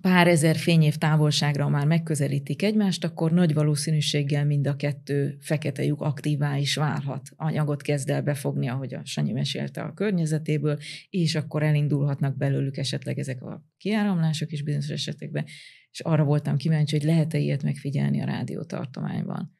pár 0.00 0.28
ezer 0.28 0.56
fényév 0.56 0.96
távolságra 0.96 1.68
már 1.68 1.86
megközelítik 1.86 2.62
egymást, 2.62 3.04
akkor 3.04 3.32
nagy 3.32 3.54
valószínűséggel 3.54 4.44
mind 4.44 4.66
a 4.66 4.76
kettő 4.76 5.36
fekete 5.40 5.84
lyuk 5.84 6.00
aktívá 6.00 6.56
is 6.56 6.74
válhat. 6.74 7.28
Anyagot 7.36 7.82
kezd 7.82 8.10
el 8.10 8.22
befogni, 8.22 8.68
ahogy 8.68 8.94
a 8.94 9.00
Sanyi 9.04 9.32
mesélte 9.32 9.82
a 9.82 9.92
környezetéből, 9.92 10.78
és 11.10 11.34
akkor 11.34 11.62
elindulhatnak 11.62 12.36
belőlük 12.36 12.76
esetleg 12.76 13.18
ezek 13.18 13.42
a 13.42 13.64
kiáramlások 13.76 14.52
is 14.52 14.62
bizonyos 14.62 14.88
esetekben. 14.88 15.44
és 15.90 16.00
arra 16.00 16.24
voltam 16.24 16.56
kíváncsi, 16.56 16.96
hogy 16.96 17.06
lehet-e 17.06 17.38
ilyet 17.38 17.62
megfigyelni 17.62 18.20
a 18.20 18.24
rádiótartományban. 18.24 19.56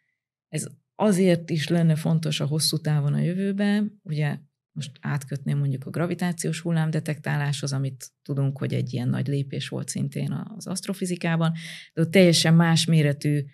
Ez 0.48 0.66
azért 0.94 1.50
is 1.50 1.68
lenne 1.68 1.96
fontos 1.96 2.40
a 2.40 2.46
hosszú 2.46 2.76
távon 2.76 3.14
a 3.14 3.20
jövőben, 3.20 4.00
ugye 4.02 4.38
most 4.72 4.98
átkötném 5.00 5.58
mondjuk 5.58 5.86
a 5.86 5.90
gravitációs 5.90 6.60
hullámdetektáláshoz, 6.60 7.72
amit 7.72 8.10
tudunk, 8.22 8.58
hogy 8.58 8.74
egy 8.74 8.92
ilyen 8.92 9.08
nagy 9.08 9.26
lépés 9.26 9.68
volt 9.68 9.88
szintén 9.88 10.32
az 10.56 10.66
asztrofizikában, 10.66 11.52
de 11.92 12.00
ott 12.00 12.10
teljesen 12.10 12.54
más 12.54 12.84
méretű 12.84 13.44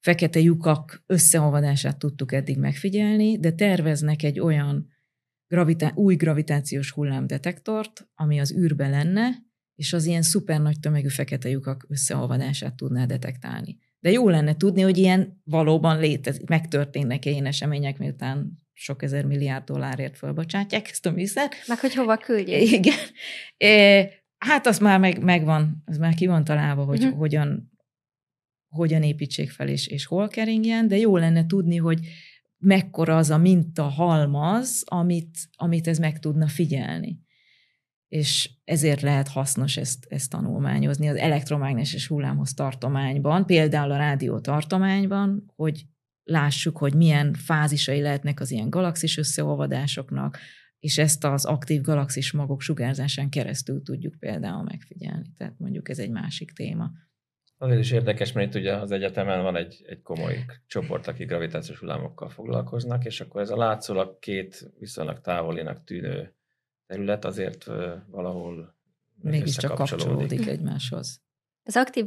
fekete 0.00 0.40
lyukak 0.40 1.02
összeolvadását 1.06 1.98
tudtuk 1.98 2.32
eddig 2.32 2.58
megfigyelni, 2.58 3.38
de 3.38 3.52
terveznek 3.52 4.22
egy 4.22 4.40
olyan 4.40 4.88
gravitá- 5.46 5.96
új 5.96 6.16
gravitációs 6.16 6.90
hullámdetektort, 6.90 8.08
ami 8.14 8.40
az 8.40 8.54
űrbe 8.56 8.88
lenne, 8.88 9.30
és 9.74 9.92
az 9.92 10.04
ilyen 10.04 10.22
szuper 10.22 10.60
nagy 10.60 10.80
tömegű 10.80 11.08
fekete 11.08 11.48
lyukak 11.48 11.86
összeolvadását 11.88 12.76
tudná 12.76 13.06
detektálni. 13.06 13.78
De 14.02 14.10
jó 14.10 14.28
lenne 14.28 14.56
tudni, 14.56 14.80
hogy 14.80 14.98
ilyen 14.98 15.40
valóban 15.44 15.98
létezik, 15.98 16.48
megtörténnek-e 16.48 17.30
ilyen 17.30 17.46
események, 17.46 17.98
miután 17.98 18.62
sok 18.72 19.02
ezer 19.02 19.24
milliárd 19.24 19.64
dollárért 19.64 20.16
fölbocsátják 20.16 20.90
ezt 20.90 21.06
a 21.06 21.10
műszert. 21.10 21.54
Meg 21.66 21.78
hogy 21.78 21.94
hova 21.94 22.16
küldjék. 22.16 22.70
Igen. 22.72 22.96
É, 23.56 24.08
hát 24.38 24.66
az 24.66 24.78
már 24.78 24.98
meg, 25.00 25.22
megvan, 25.22 25.82
az 25.84 25.98
már 25.98 26.14
ki 26.14 26.26
van 26.26 26.44
találva, 26.44 26.84
hogy 26.84 27.02
uh-huh. 27.04 27.18
hogyan, 27.18 27.72
hogyan 28.68 29.02
építsék 29.02 29.50
fel, 29.50 29.68
és, 29.68 29.86
és 29.86 30.06
hol 30.06 30.28
keringjen, 30.28 30.88
de 30.88 30.96
jó 30.96 31.16
lenne 31.16 31.46
tudni, 31.46 31.76
hogy 31.76 32.00
mekkora 32.58 33.16
az 33.16 33.30
a 33.30 33.38
minta 33.38 33.82
halmaz, 33.82 34.82
amit, 34.86 35.38
amit 35.56 35.86
ez 35.86 35.98
meg 35.98 36.18
tudna 36.18 36.48
figyelni. 36.48 37.20
És 38.12 38.50
ezért 38.64 39.00
lehet 39.00 39.28
hasznos 39.28 39.76
ezt, 39.76 40.06
ezt 40.08 40.30
tanulmányozni 40.30 41.08
az 41.08 41.16
elektromágneses 41.16 42.06
hullámhoz 42.06 42.54
tartományban, 42.54 43.46
például 43.46 43.90
a 43.90 43.96
rádió 43.96 44.40
tartományban, 44.40 45.52
hogy 45.56 45.84
lássuk, 46.22 46.78
hogy 46.78 46.94
milyen 46.94 47.34
fázisai 47.34 48.00
lehetnek 48.00 48.40
az 48.40 48.50
ilyen 48.50 48.70
galaxis 48.70 49.16
összeolvadásoknak, 49.16 50.38
és 50.78 50.98
ezt 50.98 51.24
az 51.24 51.44
aktív 51.44 51.82
galaxis 51.82 52.32
magok 52.32 52.60
sugárzásán 52.60 53.28
keresztül 53.28 53.82
tudjuk 53.82 54.18
például 54.18 54.62
megfigyelni. 54.62 55.32
Tehát 55.36 55.58
mondjuk 55.58 55.88
ez 55.88 55.98
egy 55.98 56.10
másik 56.10 56.52
téma. 56.52 56.90
Azért 57.58 57.80
is 57.80 57.90
érdekes, 57.90 58.32
mert 58.32 58.46
itt 58.46 58.60
ugye 58.60 58.76
az 58.76 58.90
egyetemen 58.90 59.42
van 59.42 59.56
egy, 59.56 59.82
egy 59.86 60.02
komoly 60.02 60.44
csoport, 60.66 61.06
aki 61.06 61.24
gravitációs 61.24 61.78
hullámokkal 61.78 62.28
foglalkoznak, 62.28 63.04
és 63.04 63.20
akkor 63.20 63.40
ez 63.40 63.50
a 63.50 63.56
látszólag 63.56 64.18
két 64.18 64.72
viszonylag 64.78 65.20
távolinak 65.20 65.84
tűnő 65.84 66.34
terület 66.92 67.24
azért 67.24 67.66
valahol 68.10 68.74
mégiscsak 69.22 69.74
kapcsolódik 69.74 70.46
egymáshoz. 70.46 71.20
Az 71.64 71.76
aktív 71.76 72.04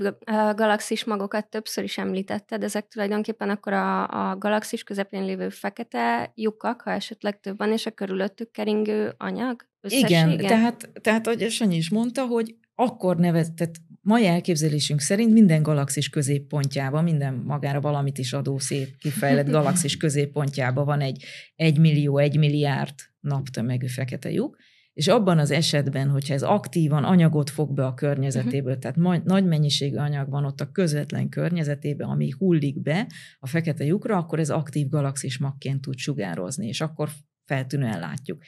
galaxis 0.56 1.04
magokat 1.04 1.50
többször 1.50 1.84
is 1.84 1.98
említetted, 1.98 2.63
ezek 2.63 2.88
tulajdonképpen 2.88 3.50
akkor 3.50 3.74
a, 3.74 4.08
a 4.30 4.38
galaxis 4.38 4.84
közepén 4.84 5.25
lévő 5.25 5.50
fekete 5.50 6.32
lyukak, 6.36 6.82
ha 6.82 6.92
esetleg 6.92 7.39
több 7.39 7.58
van, 7.58 7.72
és 7.72 7.86
a 7.86 7.92
körülöttük 7.92 8.51
keringő 8.51 9.13
anyag? 9.18 9.68
Összessége? 9.82 10.34
Igen, 10.34 10.38
tehát, 10.38 10.89
tehát 11.01 11.27
ahogy 11.27 11.50
Sanyi 11.50 11.75
is 11.75 11.89
mondta, 11.89 12.25
hogy 12.25 12.56
akkor 12.75 13.18
nevezett, 13.18 13.75
mai 14.01 14.25
elképzelésünk 14.25 15.00
szerint 15.00 15.34
minden 15.34 15.62
galaxis 15.62 16.10
középpontjában, 16.10 17.04
minden 17.04 17.34
magára 17.34 17.82
valamit 17.82 18.18
is 18.18 18.34
adó 18.34 18.58
szép 18.58 18.98
kifejlett 18.98 19.50
galaxis 19.58 19.98
középpontjában 19.98 20.86
van 20.86 21.01
egy 21.01 21.24
egy 21.56 21.80
millió, 21.80 22.18
egy 22.18 22.38
milliárd 22.38 22.96
naptömegű 23.20 23.88
fekete 23.88 24.32
lyuk, 24.32 24.58
és 24.96 25.08
abban 25.08 25.40
az 25.40 25.52
esetben, 25.52 26.10
hogyha 26.10 26.34
ez 26.34 26.44
aktívan 26.44 27.04
anyagot 27.04 27.50
fog 27.50 27.74
be 27.74 27.86
a 27.86 27.94
környezetéből, 27.94 28.75
uh-huh. 28.75 28.94
tehát 28.94 29.24
nagy 29.24 29.46
mennyiségű 29.46 29.96
anyag 29.96 30.30
van 30.30 30.46
ott 30.46 30.62
a 30.62 30.72
közvetlen 30.72 31.30
környezetében, 31.30 32.10
ami 32.10 32.30
hullik 32.38 32.82
be 32.82 33.08
a 33.40 33.48
fekete 33.48 33.84
lyukra, 33.84 34.18
akkor 34.18 34.40
ez 34.40 34.50
aktív 34.50 34.90
galaxis 34.90 35.38
magként 35.38 35.82
tud 35.82 35.98
sugározni, 35.98 36.68
és 36.68 36.82
akkor 36.82 37.10
feltűnően 37.46 38.00
látjuk. 38.00 38.44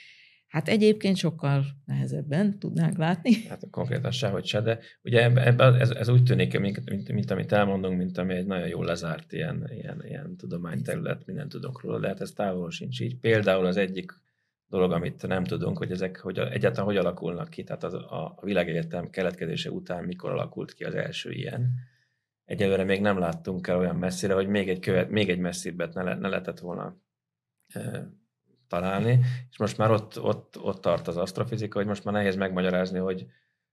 Hát 0.47 0.67
egyébként 0.67 1.17
sokkal 1.17 1.65
nehezebben 1.85 2.59
tudnánk 2.59 2.97
látni. 2.97 3.33
Hát 3.49 3.67
konkrétan 3.71 4.11
sehogy 4.11 4.45
se, 4.45 4.61
de 4.61 4.79
ugye 5.03 5.23
ebben 5.23 5.75
ez, 5.75 5.89
ez 5.89 6.09
úgy 6.09 6.23
tűnik, 6.23 6.59
mint, 6.59 6.89
mint, 6.89 7.11
mint, 7.11 7.31
amit 7.31 7.51
elmondunk, 7.51 7.97
mint 7.97 8.17
ami 8.17 8.33
egy 8.33 8.45
nagyon 8.45 8.67
jól 8.67 8.85
lezárt 8.85 9.33
ilyen, 9.33 9.69
ilyen, 9.73 10.03
ilyen 10.05 10.35
tudományterület, 10.37 11.25
mindent 11.25 11.49
tudunk 11.49 11.81
róla, 11.81 11.99
de 11.99 12.07
hát 12.07 12.21
ez 12.21 12.31
távol 12.31 12.71
sincs 12.71 12.99
így. 12.99 13.19
Például 13.19 13.65
az 13.65 13.77
egyik 13.77 14.11
dolog, 14.67 14.91
amit 14.91 15.27
nem 15.27 15.43
tudunk, 15.43 15.77
hogy 15.77 15.91
ezek 15.91 16.19
hogy 16.19 16.37
egyáltalán 16.39 16.85
hogy 16.85 16.97
alakulnak 16.97 17.49
ki. 17.49 17.63
Tehát 17.63 17.83
az, 17.83 17.93
a, 17.93 18.37
világegyetem 18.41 19.09
keletkezése 19.09 19.71
után 19.71 20.03
mikor 20.03 20.31
alakult 20.31 20.73
ki 20.73 20.83
az 20.83 20.95
első 20.95 21.31
ilyen. 21.31 21.73
Egyelőre 22.45 22.83
még 22.83 23.01
nem 23.01 23.17
láttunk 23.17 23.67
el 23.67 23.77
olyan 23.77 23.95
messzire, 23.95 24.33
hogy 24.33 24.47
még 24.47 24.69
egy, 24.69 24.79
követ, 24.79 25.09
még 25.09 25.29
egy 25.29 25.39
messzibbet 25.39 25.93
ne, 25.93 26.03
le, 26.03 26.15
ne 26.15 26.27
lehetett 26.27 26.59
volna 26.59 26.97
e, 27.67 28.09
találni, 28.67 29.19
és 29.49 29.57
most 29.57 29.77
már 29.77 29.91
ott, 29.91 30.19
ott, 30.19 30.59
ott 30.61 30.81
tart 30.81 31.07
az 31.07 31.17
asztrofizika, 31.17 31.77
hogy 31.77 31.87
most 31.87 32.03
már 32.03 32.13
nehéz 32.13 32.35
megmagyarázni, 32.35 32.99
hogy 32.99 33.27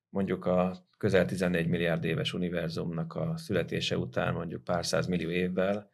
mondjuk 0.08 0.44
a 0.44 0.86
közel 0.98 1.24
14 1.24 1.66
milliárd 1.66 2.04
éves 2.04 2.32
univerzumnak 2.32 3.14
a 3.14 3.36
születése 3.36 3.98
után 3.98 4.34
mondjuk 4.34 4.64
pár 4.64 4.86
száz 4.86 5.06
millió 5.06 5.30
évvel, 5.30 5.90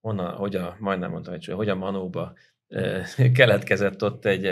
honnan, 0.00 0.34
hogy 0.34 0.56
a, 0.56 0.76
majdnem 0.78 1.10
mondtam, 1.10 1.32
hogy, 1.32 1.44
hogy 1.44 1.68
a 1.68 1.74
manóba 1.74 2.34
keletkezett 3.34 4.02
ott 4.02 4.24
egy, 4.24 4.44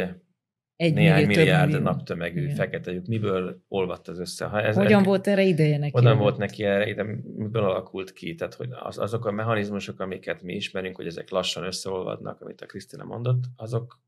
egy 0.76 0.94
néhány 0.94 1.26
milliárd 1.26 1.71
millió. 1.71 1.85
naptömegű 1.85 2.42
Igen. 2.42 2.54
fekete 2.54 2.92
lyuk. 2.92 3.06
Miből 3.06 3.62
olvadt 3.68 4.09
az 4.09 4.18
össze? 4.18 4.44
Ha 4.44 4.61
ez, 4.61 4.76
Hogyan 4.76 5.02
volt 5.02 5.26
erre 5.26 5.42
ideje 5.42 5.78
neki? 5.78 5.92
Hogyan 5.92 6.18
volt 6.18 6.37
neki 6.37 6.64
erre 6.64 6.88
ide, 6.88 7.02
miből 7.37 7.64
alakult 7.64 8.12
ki? 8.12 8.35
Tehát 8.35 8.54
hogy 8.54 8.68
az, 8.71 8.99
azok 8.99 9.26
a 9.26 9.30
mechanizmusok, 9.30 10.00
amiket 10.00 10.42
mi 10.42 10.54
ismerünk, 10.54 10.97
hogy 10.97 11.06
ezek 11.06 11.30
lassan 11.30 11.64
összeolvadnak, 11.64 12.40
amit 12.40 12.61
a 12.61 12.66
Krisztina 12.66 13.04
mondott, 13.04 13.44
azok 13.56 14.00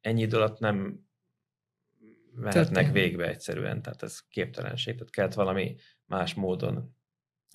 ennyi 0.00 0.22
idő 0.22 0.36
alatt 0.36 0.58
nem 0.58 1.08
mehetnek 2.34 2.92
végbe 2.92 3.28
egyszerűen, 3.28 3.82
tehát 3.82 4.02
ez 4.02 4.20
képtelenség. 4.28 4.94
Tehát 4.94 5.10
kellett 5.10 5.34
valami 5.34 5.76
más 6.06 6.34
módon 6.34 6.96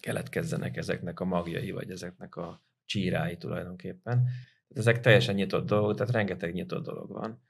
keletkezzenek 0.02 0.78
ezeknek 0.78 1.20
a 1.20 1.26
magjai, 1.26 1.72
vagy 1.72 1.92
ezeknek 1.92 2.36
a 2.36 2.64
csírái 2.86 3.38
tulajdonképpen. 3.38 4.28
Ezek 4.74 5.00
teljesen 5.00 5.36
nyitott 5.36 5.66
dolgok, 5.66 5.98
tehát 5.98 6.14
rengeteg 6.14 6.54
nyitott 6.54 6.86
dolog 6.86 7.12
van. 7.12 7.44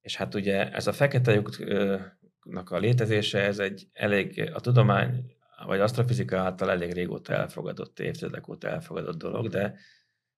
És 0.00 0.16
hát 0.16 0.34
ugye 0.34 0.70
ez 0.72 0.86
a 0.86 0.92
fekete 0.92 1.32
lyuknak 1.32 2.70
a 2.70 2.78
létezése, 2.78 3.40
ez 3.40 3.58
egy 3.58 3.88
elég, 3.92 4.50
a 4.54 4.60
tudomány, 4.60 5.36
vagy 5.66 5.80
asztrofizika 5.80 6.38
által 6.38 6.70
elég 6.70 6.92
régóta 6.92 7.32
elfogadott, 7.32 7.98
évtizedek 7.98 8.48
óta 8.48 8.68
elfogadott 8.68 9.18
dolog, 9.18 9.48
de 9.48 9.78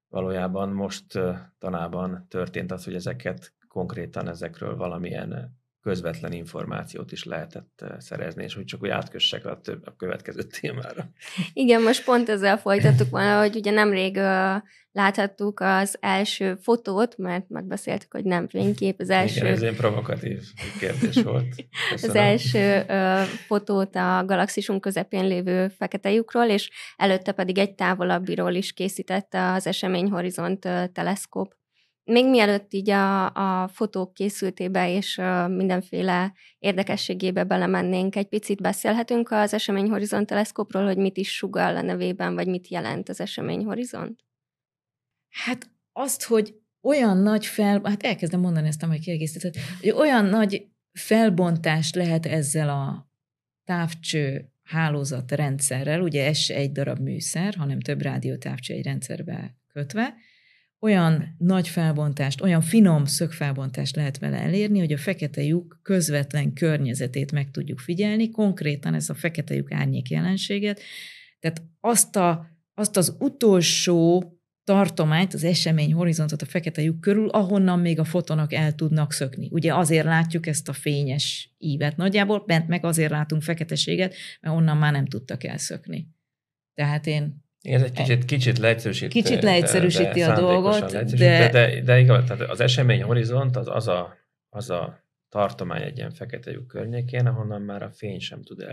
valójában 0.09 0.69
most 0.69 1.19
tanában 1.59 2.27
történt 2.29 2.73
az, 2.73 2.85
hogy 2.85 2.95
ezeket 2.95 3.55
konkrétan 3.69 4.29
ezekről 4.29 4.77
valamilyen 4.77 5.60
közvetlen 5.83 6.33
információt 6.33 7.13
is 7.13 7.25
lehetett 7.25 7.85
szerezni, 7.99 8.45
és 8.45 8.55
hogy 8.55 8.65
csak 8.65 8.83
úgy 8.83 8.89
átkössek 8.89 9.47
a, 9.47 9.61
több, 9.61 9.87
a 9.87 9.95
következő 9.97 10.43
témára. 10.61 11.11
Igen, 11.53 11.83
most 11.83 12.05
pont 12.05 12.29
ezzel 12.29 12.59
folytattuk 12.59 13.11
volna, 13.11 13.39
hogy 13.39 13.57
ugye 13.57 13.71
nemrég 13.71 14.17
uh, 14.17 14.63
láthattuk 14.93 15.61
az 15.61 15.97
első 16.01 16.55
fotót, 16.63 17.17
mert 17.17 17.49
megbeszéltük, 17.49 18.13
hogy 18.13 18.25
nem 18.25 18.49
fénykép, 18.49 19.01
az 19.01 19.11
első... 19.11 19.41
Igen, 19.41 19.53
ez 19.53 19.63
egy 19.63 19.77
provokatív 19.77 20.43
kérdés 20.79 21.23
volt. 21.23 21.55
Köszönöm. 21.91 22.17
Az 22.17 22.23
első 22.23 22.85
uh, 22.89 23.21
fotót 23.23 23.97
a 23.97 24.25
galaxisunk 24.27 24.81
közepén 24.81 25.27
lévő 25.27 25.69
fekete 25.69 26.11
lyukról, 26.11 26.47
és 26.47 26.71
előtte 26.97 27.33
pedig 27.33 27.59
egy 27.59 27.75
távolabbiról 27.75 28.55
is 28.55 28.73
készítette 28.73 29.53
az 29.53 29.67
Eseményhorizont 29.67 30.69
teleszkóp. 30.93 31.59
Még 32.11 32.29
mielőtt 32.29 32.73
így 32.73 32.91
a, 32.91 33.27
a 33.63 33.69
fotók 33.69 34.15
készültébe 34.15 34.93
és 34.93 35.17
mindenféle 35.49 36.33
érdekességébe 36.59 37.45
belemennénk, 37.45 38.17
egy 38.17 38.29
picit 38.29 38.61
beszélhetünk 38.61 39.31
az 39.31 39.55
Eseményhorizont 39.55 40.27
teleszkópról, 40.27 40.85
hogy 40.85 40.97
mit 40.97 41.17
is 41.17 41.37
sugal 41.37 41.77
a 41.77 41.83
nevében, 41.83 42.35
vagy 42.35 42.47
mit 42.47 42.69
jelent 42.69 43.09
az 43.09 43.21
Eseményhorizont? 43.21 44.25
Hát 45.29 45.71
azt, 45.93 46.25
hogy 46.25 46.55
olyan 46.83 47.17
nagy 47.17 47.47
fel, 47.47 47.81
hát 47.85 48.03
elkezdem 48.03 48.41
mondani 48.41 48.67
ezt, 48.67 48.83
amely 48.83 48.99
kiegészített, 48.99 49.57
hogy 49.81 49.91
olyan 49.91 50.25
nagy 50.25 50.67
felbontást 50.93 51.95
lehet 51.95 52.27
ezzel 52.27 52.69
a 52.69 53.11
távcső 53.65 54.53
hálózat 54.63 55.31
rendszerrel, 55.31 56.01
ugye 56.01 56.27
ez 56.27 56.45
egy 56.49 56.73
darab 56.73 56.99
műszer, 56.99 57.55
hanem 57.55 57.81
több 57.81 58.03
rádiótávcső 58.03 58.75
egy 58.75 58.85
rendszerbe 58.85 59.57
kötve, 59.73 60.15
olyan 60.81 61.35
nagy 61.39 61.69
felbontást, 61.69 62.41
olyan 62.41 62.61
finom 62.61 63.05
szögfelbontást 63.05 63.97
lehet 63.97 64.19
vele 64.19 64.39
elérni, 64.39 64.79
hogy 64.79 64.93
a 64.93 64.99
fekete 64.99 65.43
lyuk 65.43 65.81
közvetlen 65.83 66.53
környezetét 66.53 67.33
meg 67.33 67.51
tudjuk 67.51 67.79
figyelni, 67.79 68.31
konkrétan 68.31 68.95
ez 68.95 69.09
a 69.09 69.15
fekete 69.15 69.55
lyuk 69.55 69.73
árnyék 69.73 70.11
jelenséget, 70.11 70.81
tehát 71.39 71.63
azt, 71.81 72.17
a, 72.17 72.47
azt 72.75 72.97
az 72.97 73.17
utolsó 73.19 74.25
tartományt, 74.65 75.35
az 75.35 75.45
esemény 75.45 75.93
horizontot 75.93 76.43
a 76.43 76.47
fekete 76.47 76.83
lyuk 76.83 77.01
körül, 77.01 77.29
ahonnan 77.29 77.79
még 77.79 77.99
a 77.99 78.05
fotonok 78.05 78.53
el 78.53 78.75
tudnak 78.75 79.13
szökni. 79.13 79.49
Ugye 79.51 79.75
azért 79.75 80.05
látjuk 80.05 80.47
ezt 80.47 80.69
a 80.69 80.73
fényes 80.73 81.55
ívet 81.59 81.97
nagyjából, 81.97 82.45
bent 82.47 82.69
meg 82.69 82.85
azért 82.85 83.11
látunk 83.11 83.43
feketeséget, 83.43 84.15
mert 84.41 84.55
onnan 84.55 84.77
már 84.77 84.93
nem 84.93 85.07
tudtak 85.07 85.45
elszökni. 85.45 86.09
Tehát 86.75 87.07
én 87.07 87.45
ez 87.61 87.83
egy 87.83 87.93
kicsit, 87.93 88.25
kicsit 88.25 88.59
leegyszerűsíti. 88.59 89.23
Kicsit 89.23 89.43
leegyszerűsíti 89.43 90.21
de, 90.21 90.33
a 90.33 90.41
dolgot, 90.41 90.93
de... 90.93 91.05
de... 91.05 91.51
De, 91.51 91.81
de 91.81 91.99
igaz, 91.99 92.25
tehát 92.25 92.51
az 92.51 92.61
esemény 92.61 93.03
horizont 93.03 93.57
az, 93.57 93.69
az, 93.69 93.89
a, 93.89 94.17
az 94.49 94.71
a 94.71 95.05
tartomány 95.29 95.83
egy 95.83 95.97
ilyen 95.97 96.11
fekete 96.11 96.51
lyuk 96.51 96.67
környékén, 96.67 97.27
ahonnan 97.27 97.63
már 97.63 97.83
a 97.83 97.91
fény 97.91 98.21
sem 98.21 98.43
tud 98.43 98.67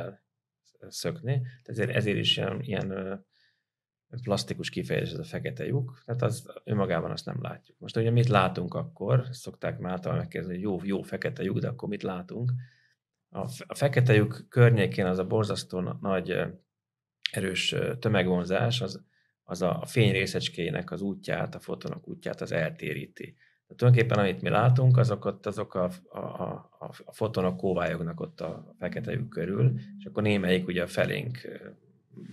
elszökni. 0.80 1.42
Ezért, 1.64 1.90
ezért 1.90 2.18
is 2.18 2.38
ilyen, 2.38 2.62
ilyen 2.62 3.26
plastikus 4.22 4.70
kifejezés 4.70 5.14
ez 5.14 5.20
a 5.20 5.24
fekete 5.24 5.66
lyuk, 5.66 6.02
tehát 6.06 6.22
az 6.22 6.46
önmagában 6.64 7.12
azt 7.12 7.26
nem 7.26 7.42
látjuk. 7.42 7.80
Most 7.80 7.98
ugye 7.98 8.12
mit 8.12 8.28
látunk 8.28 8.74
akkor, 8.74 9.28
szokták 9.32 9.80
már 9.80 9.92
általában 9.92 10.22
megkérdezni, 10.22 10.56
hogy 10.56 10.64
jó, 10.64 10.80
jó 10.84 11.02
fekete 11.02 11.44
lyuk, 11.44 11.60
de 11.60 11.68
akkor 11.68 11.90
mit 11.90 12.04
látunk? 12.04 12.52
A, 13.30 13.40
a 13.68 13.76
fekete 13.76 14.14
lyuk 14.14 14.46
környékén 14.50 15.06
az 15.06 15.20
a 15.20 15.28
borzasztó 15.28 15.80
nagy 16.02 16.36
erős 17.32 17.76
tömegvonzás, 18.00 18.82
az, 18.82 19.02
az 19.44 19.62
a 19.62 19.84
fény 19.86 20.12
részecskéjének 20.12 20.92
az 20.92 21.02
útját, 21.02 21.56
a 21.56 21.60
fotonok 21.60 22.08
útját 22.08 22.42
az 22.42 22.52
eltéríti. 22.52 23.24
Tehát 23.24 23.82
tulajdonképpen 23.82 24.20
amit 24.20 24.42
mi 24.42 24.50
látunk, 24.50 24.98
azok, 24.98 25.26
ott, 25.26 25.46
azok 25.46 25.76
a, 25.76 25.92
a, 26.10 26.18
a, 26.18 26.92
a 27.06 27.14
fotonok 27.14 27.58
kóvályognak 27.58 28.20
ott 28.20 28.42
a 28.42 28.76
fekete 28.80 29.12
lyuk 29.12 29.30
körül, 29.30 29.74
és 30.00 30.06
akkor 30.06 30.24
némelyik 30.24 30.68
ugye 30.68 30.84
a 30.84 30.88
felénk 30.88 31.60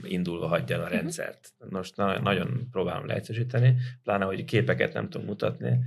indulva 0.03 0.47
hagyja 0.47 0.79
a 0.79 0.85
mhm. 0.85 0.93
rendszert. 0.93 1.53
Most 1.71 1.97
na, 1.97 2.21
nagyon 2.21 2.69
próbálom 2.71 3.07
leegyszerűsíteni, 3.07 3.77
pláne, 4.03 4.25
hogy 4.25 4.45
képeket 4.45 4.93
nem 4.93 5.09
tudunk 5.09 5.29
mutatni. 5.31 5.79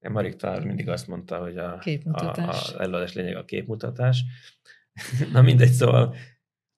Marik 0.00 0.36
talán 0.36 0.62
mindig 0.62 0.88
azt 0.88 1.06
mondta, 1.06 1.38
hogy 1.38 1.56
a, 1.56 1.82
a, 2.04 2.24
a 2.24 2.54
előadás 2.78 3.12
lényeg 3.12 3.36
a 3.36 3.44
képmutatás. 3.44 4.24
na 5.32 5.42
mindegy, 5.42 5.70
szóval, 5.70 6.14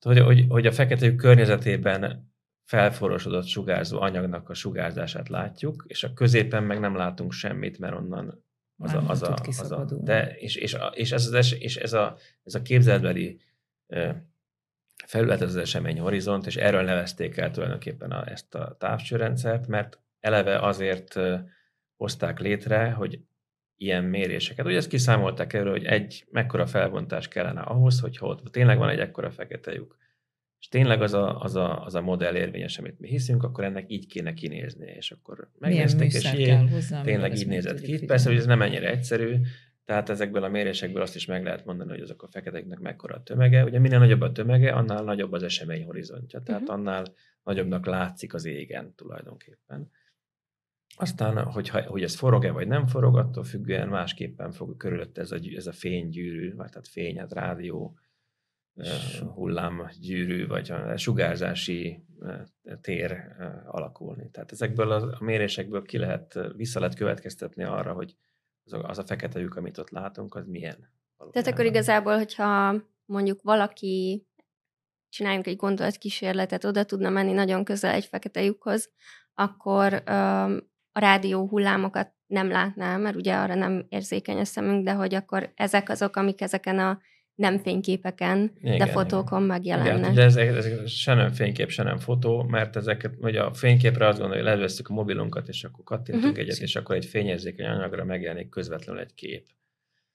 hogy, 0.01 0.19
hogy, 0.19 0.45
hogy 0.49 0.67
a 0.67 0.73
fekete 0.73 1.15
környezetében 1.15 2.33
felforosodott 2.65 3.47
sugárzó 3.47 4.01
anyagnak 4.01 4.49
a 4.49 4.55
sugárzását 4.55 5.29
látjuk, 5.29 5.85
és 5.87 6.05
a 6.05 6.13
középen 6.13 6.65
meg 6.65 6.81
nem 6.81 6.97
látunk 6.97 7.33
semmit, 7.33 7.79
mert 7.79 7.95
onnan 7.95 8.45
az 8.77 8.93
a, 8.93 9.03
az 9.07 9.23
a, 9.23 9.35
az 9.45 9.73
a, 9.73 9.85
de, 9.85 10.37
és, 10.37 10.57
és, 10.57 10.77
és, 10.93 11.13
ez, 11.13 11.27
az, 11.27 11.55
és 11.59 11.77
ez 11.77 11.93
a, 11.93 12.17
ez 12.45 12.55
a 12.55 12.63
képzeletbeli 12.63 13.41
felület 15.07 15.41
az 15.41 15.57
esemény 15.57 16.01
horizont, 16.01 16.47
és 16.47 16.57
erről 16.57 16.83
nevezték 16.83 17.37
el 17.37 17.51
tulajdonképpen 17.51 18.11
a, 18.11 18.31
ezt 18.31 18.55
a 18.55 18.77
távcsőrendszert, 18.79 19.67
mert 19.67 20.01
eleve 20.21 20.59
azért 20.59 21.21
hozták 21.97 22.39
létre, 22.39 22.91
hogy 22.91 23.21
ilyen 23.79 24.05
méréseket. 24.05 24.67
Ugye 24.67 24.77
ezt 24.77 24.89
kiszámolták 24.89 25.53
erről, 25.53 25.71
hogy 25.71 25.85
egy 25.85 26.25
mekkora 26.31 26.67
felbontás 26.67 27.29
kellene 27.29 27.61
ahhoz, 27.61 28.01
hogy 28.01 28.17
ott 28.21 28.53
tényleg 28.53 28.79
van 28.79 28.89
egy 28.89 28.99
ekkora 28.99 29.31
fekete 29.31 29.73
lyuk, 29.73 29.97
és 30.61 30.69
tényleg 30.69 31.03
az 31.03 31.15
a, 31.15 31.41
az, 31.41 31.57
a, 31.57 31.85
az 31.85 31.95
a 31.95 32.01
modell 32.01 32.35
érvényes, 32.35 32.79
amit 32.79 33.01
mi 33.01 33.09
hiszünk, 33.09 33.43
akkor 33.43 33.65
ennek 33.65 33.85
így 33.89 34.07
kéne 34.07 34.33
kinézni, 34.33 34.93
és 34.97 35.11
akkor 35.11 35.51
megnézték, 35.59 36.13
és 36.13 36.33
ilyen, 36.33 36.71
tényleg 37.03 37.37
így 37.37 37.47
nézett 37.47 37.81
ki. 37.81 38.05
Persze, 38.05 38.29
hogy 38.29 38.39
ez 38.39 38.47
nem 38.47 38.63
ennyire 38.63 38.91
egyszerű, 38.91 39.37
tehát 39.85 40.09
ezekből 40.09 40.43
a 40.43 40.49
mérésekből 40.49 41.03
azt 41.03 41.15
is 41.15 41.27
meg 41.27 41.45
lehet 41.45 41.65
mondani, 41.65 41.91
hogy 41.91 42.01
azok 42.01 42.23
a 42.23 42.29
feketeknek 42.29 42.79
mekkora 42.79 43.15
a 43.15 43.23
tömege. 43.23 43.65
Ugye 43.65 43.79
minél 43.79 43.99
nagyobb 43.99 44.21
a 44.21 44.33
tömege, 44.33 44.73
annál 44.73 45.03
nagyobb 45.03 45.33
az 45.33 45.43
esemény 45.43 45.85
horizontja, 45.85 46.43
tehát 46.43 46.61
uh-huh. 46.61 46.77
annál 46.77 47.05
nagyobbnak 47.43 47.87
látszik 47.87 48.35
az 48.35 48.45
égen 48.45 48.95
tulajdonképpen. 48.95 49.91
Aztán, 50.99 51.45
hogyha, 51.45 51.83
hogy 51.83 52.03
ez 52.03 52.15
forog-e 52.15 52.51
vagy 52.53 52.67
nem 52.67 52.87
forog, 52.87 53.17
attól 53.17 53.45
függően 53.45 53.89
másképpen 53.89 54.53
fog 54.53 54.77
körülött 54.77 55.19
ez 55.19 55.33
a, 55.33 55.39
ez 55.57 55.67
a 55.67 55.73
fénygyűrű, 55.73 56.55
vagy 56.55 56.69
tehát 56.69 56.89
fény, 56.89 57.19
hát 57.19 57.33
rádió, 57.33 57.99
hullámgyűrű, 59.35 60.47
vagy 60.47 60.71
a 60.71 60.97
sugárzási 60.97 62.05
tér 62.81 63.37
alakulni. 63.67 64.31
Tehát 64.31 64.53
ezekből 64.53 64.91
a 64.91 65.17
mérésekből 65.21 65.83
ki 65.83 65.99
lehet, 65.99 66.39
vissza 66.57 66.81
lehet 66.81 66.95
következtetni 66.95 67.65
arra, 67.65 67.93
hogy 67.93 68.17
az 68.65 68.73
a, 68.73 68.89
az 68.89 68.99
a 68.99 69.05
fekete 69.05 69.41
lyuk, 69.41 69.57
amit 69.57 69.79
ott 69.79 69.91
látunk, 69.91 70.35
az 70.35 70.47
milyen. 70.47 70.77
Valójában. 71.17 71.43
Tehát 71.43 71.49
akkor 71.49 71.65
igazából, 71.65 72.17
hogyha 72.17 72.75
mondjuk 73.05 73.43
valaki 73.43 74.27
csináljunk 75.09 75.47
egy 75.47 75.57
gondolatkísérletet, 75.57 76.65
oda 76.65 76.85
tudna 76.85 77.11
menni 77.11 77.33
nagyon 77.33 77.65
közel 77.65 77.93
egy 77.93 78.05
fekete 78.05 78.43
lyukhoz, 78.43 78.91
akkor 79.35 80.03
öm, 80.07 80.68
a 80.99 81.01
rádió 81.01 81.49
hullámokat 81.49 82.13
nem 82.27 82.51
látná, 82.51 82.97
mert 82.97 83.17
ugye 83.17 83.35
arra 83.35 83.55
nem 83.55 83.87
érzékeny 83.89 84.39
a 84.39 84.45
szemünk, 84.45 84.85
de 84.85 84.93
hogy 84.93 85.15
akkor 85.15 85.53
ezek 85.55 85.89
azok, 85.89 86.17
amik 86.17 86.41
ezeken 86.41 86.79
a 86.79 87.01
nem 87.35 87.59
fényképeken, 87.59 88.53
igen, 88.61 88.79
de 88.79 88.87
fotókon 88.87 89.39
igen. 89.45 89.51
megjelennek. 89.51 89.99
Igen, 89.99 90.15
de 90.15 90.23
ezek, 90.23 90.47
ezek 90.47 90.87
se 90.87 91.15
nem 91.15 91.33
fénykép, 91.33 91.71
se 91.71 91.83
nem 91.83 91.99
fotó, 91.99 92.43
mert 92.43 92.77
ezeket, 92.77 93.15
hogy 93.21 93.37
a 93.37 93.55
fényképre 93.55 94.07
azt 94.07 94.19
gondolja, 94.19 94.43
hogy 94.43 94.53
leveszünk 94.53 94.89
a 94.89 94.93
mobilunkat, 94.93 95.49
és 95.49 95.65
akkor 95.65 95.85
kattintunk 95.85 96.25
uh-huh. 96.25 96.39
egyet, 96.39 96.59
és 96.59 96.77
akkor 96.77 96.97
egy 96.97 97.05
fényérzékeny 97.05 97.67
anyagra 97.67 98.05
megjelenik 98.05 98.49
közvetlenül 98.49 99.01
egy 99.01 99.15
kép. 99.15 99.47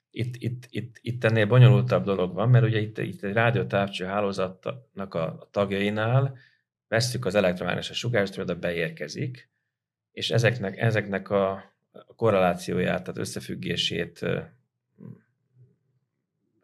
Itt, 0.10 0.36
itt, 0.38 0.64
itt, 0.70 0.98
itt 1.02 1.24
ennél 1.24 1.46
bonyolultabb 1.46 2.04
dolog 2.04 2.34
van, 2.34 2.50
mert 2.50 2.66
ugye 2.66 2.80
itt, 2.80 2.98
itt 2.98 3.24
egy 3.24 3.34
rádiótávcső 3.34 4.06
hálózatnak 4.06 5.14
a 5.14 5.48
tagjainál 5.52 6.38
vesszük 6.88 7.26
az 7.26 7.36
elektromágneses 7.36 7.98
sugárzást, 7.98 8.40
oda 8.40 8.56
beérkezik, 8.56 9.53
és 10.14 10.32
ezeknek, 10.32 10.78
ezeknek 10.78 11.30
a 11.30 11.74
korrelációját, 12.16 13.04
tehát 13.04 13.18
összefüggését 13.18 14.26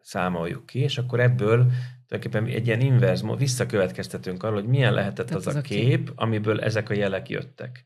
számoljuk 0.01 0.65
ki, 0.65 0.79
és 0.79 0.97
akkor 0.97 1.19
ebből 1.19 1.71
tulajdonképpen 2.07 2.55
egy 2.55 2.65
ilyen 2.65 2.81
inverz, 2.81 3.23
visszakövetkeztetünk 3.37 4.43
arról, 4.43 4.59
hogy 4.59 4.69
milyen 4.69 4.93
lehetett 4.93 5.27
Tehát 5.27 5.41
az, 5.41 5.47
az 5.47 5.55
a 5.55 5.61
kép, 5.61 5.87
kép, 5.87 6.11
amiből 6.15 6.61
ezek 6.61 6.89
a 6.89 6.93
jelek 6.93 7.29
jöttek. 7.29 7.85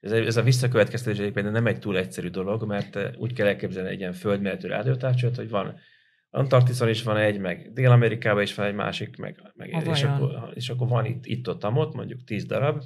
Ez, 0.00 0.12
ez 0.12 0.36
a 0.36 0.42
visszakövetkeztetés 0.42 1.18
egyébként 1.18 1.50
nem 1.50 1.66
egy 1.66 1.78
túl 1.78 1.98
egyszerű 1.98 2.28
dolog, 2.28 2.64
mert 2.64 3.16
úgy 3.16 3.32
kell 3.32 3.46
elképzelni 3.46 3.90
egy 3.90 3.98
ilyen 3.98 4.12
földméretű 4.12 4.68
rádiótávcsőt, 4.68 5.36
hogy 5.36 5.48
van 5.48 5.78
Antarktiszon 6.30 6.88
is 6.88 7.02
van 7.02 7.16
egy, 7.16 7.38
meg 7.38 7.72
Dél-Amerikában 7.72 8.42
is 8.42 8.54
van 8.54 8.66
egy 8.66 8.74
másik, 8.74 9.16
meg, 9.16 9.52
meg 9.54 9.86
és, 9.86 10.02
akkor, 10.02 10.50
és 10.54 10.68
akkor 10.68 10.88
van 10.88 11.04
itt, 11.04 11.26
itt 11.26 11.48
ott, 11.48 11.64
amott, 11.64 11.94
mondjuk 11.94 12.24
tíz 12.24 12.44
darab, 12.44 12.82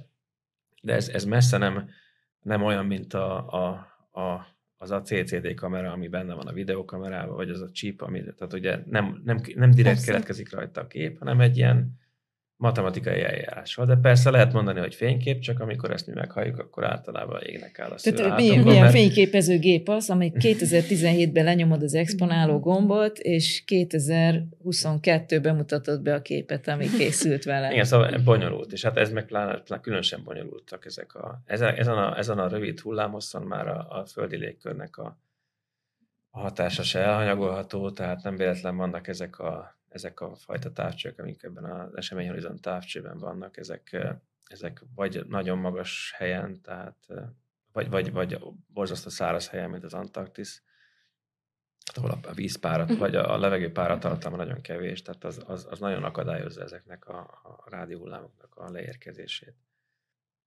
de 0.83 0.95
ez, 0.95 1.09
ez 1.09 1.25
messze 1.25 1.59
nem, 1.59 1.89
nem 2.43 2.63
olyan, 2.63 2.87
mint 2.87 3.15
a, 3.15 3.49
a, 3.49 3.69
a 4.21 4.51
az 4.83 4.91
a 4.91 5.03
CCD 5.03 5.55
kamera, 5.55 5.93
ami 5.93 6.09
benne 6.09 6.35
van 6.35 6.47
a 6.47 6.53
videokamerában, 6.53 7.37
vagy 7.37 7.51
az 7.51 7.61
a 7.61 7.71
chip, 7.71 8.01
ami, 8.01 8.25
tehát 8.37 8.53
ugye 8.53 8.79
nem, 8.87 9.21
nem, 9.25 9.41
nem 9.55 9.71
direkt 9.71 9.95
Persze. 9.95 10.11
keletkezik 10.11 10.53
rajta 10.53 10.81
a 10.81 10.87
kép, 10.87 11.19
hanem 11.19 11.41
egy 11.41 11.57
ilyen 11.57 12.01
matematikai 12.63 13.23
eljárással. 13.23 13.87
De 13.87 13.97
persze 13.97 14.31
lehet 14.31 14.53
mondani, 14.53 14.81
hogy 14.81 14.95
fénykép, 14.95 15.39
csak 15.41 15.61
amikor 15.61 15.91
ezt 15.91 16.07
mi 16.07 16.13
meghalljuk, 16.13 16.59
akkor 16.59 16.85
általában 16.85 17.41
égnek 17.43 17.79
áll 17.79 17.91
a 17.91 17.99
sző 17.99 18.13
Tehát 18.13 18.37
milyen, 18.37 18.63
milyen 18.63 18.81
mert... 18.81 18.93
fényképező 18.93 19.59
gép 19.59 19.89
az, 19.89 20.11
amely 20.11 20.33
2017-ben 20.45 21.45
lenyomod 21.45 21.83
az 21.83 21.95
exponáló 21.95 22.59
gombot, 22.59 23.19
és 23.19 23.65
2022-ben 23.67 25.57
mutatod 25.57 26.03
be 26.03 26.15
a 26.15 26.23
képet, 26.23 26.69
ami 26.69 26.87
készült 26.99 27.45
vele. 27.45 27.73
Igen, 27.73 27.85
szóval 27.85 28.19
bonyolult, 28.25 28.73
és 28.73 28.83
hát 28.83 28.97
ez 28.97 29.11
meg 29.11 29.27
pláne, 29.27 29.59
pláne 29.59 29.83
különösen 29.83 30.21
bonyolultak 30.25 30.87
ezek 30.87 31.15
a, 31.15 31.43
ezen, 31.47 31.75
ezen, 31.75 31.99
a, 31.99 32.19
ezen 32.19 32.39
a 32.39 32.49
rövid 32.49 32.81
hullámosszon 32.81 33.43
már 33.43 33.69
a, 33.69 33.87
a 33.89 34.07
földi 34.07 34.37
légkörnek 34.37 34.97
a, 34.97 35.19
a 36.31 36.41
hatása 36.41 36.83
se 36.83 36.99
elhanyagolható, 36.99 37.91
tehát 37.91 38.23
nem 38.23 38.37
véletlen 38.37 38.77
vannak 38.77 39.09
ezek 39.09 39.39
a 39.39 39.81
ezek 39.93 40.21
a 40.21 40.35
fajta 40.35 40.73
távcsők, 40.73 41.19
amik 41.19 41.43
ebben 41.43 41.65
az 41.65 41.97
eseményhorizont 41.97 42.61
távcsőben 42.61 43.19
vannak, 43.19 43.57
ezek, 43.57 43.97
ezek 44.47 44.83
vagy 44.95 45.27
nagyon 45.27 45.59
magas 45.59 46.15
helyen, 46.17 46.61
tehát 46.63 47.07
vagy, 47.73 47.91
vagy, 47.91 48.13
vagy 48.13 48.39
borzasztó 48.67 49.09
száraz 49.11 49.49
helyen, 49.49 49.71
mint 49.71 49.85
az 49.85 49.95
Antarktisz, 49.95 50.63
ahol 51.95 52.19
a 52.23 52.33
vízpárat, 52.33 52.85
uh-huh. 52.85 52.99
vagy 52.99 53.15
a 53.15 53.39
levegő 53.39 53.73
páratartalma 53.73 54.37
nagyon 54.37 54.61
kevés, 54.61 55.03
tehát 55.03 55.25
az, 55.25 55.43
az, 55.47 55.67
az 55.71 55.79
nagyon 55.79 56.05
akadályozza 56.05 56.63
ezeknek 56.63 57.09
a, 57.09 57.19
a 57.43 57.71
rádióhullámoknak 57.71 58.57
a 58.57 58.71
leérkezését. 58.71 59.55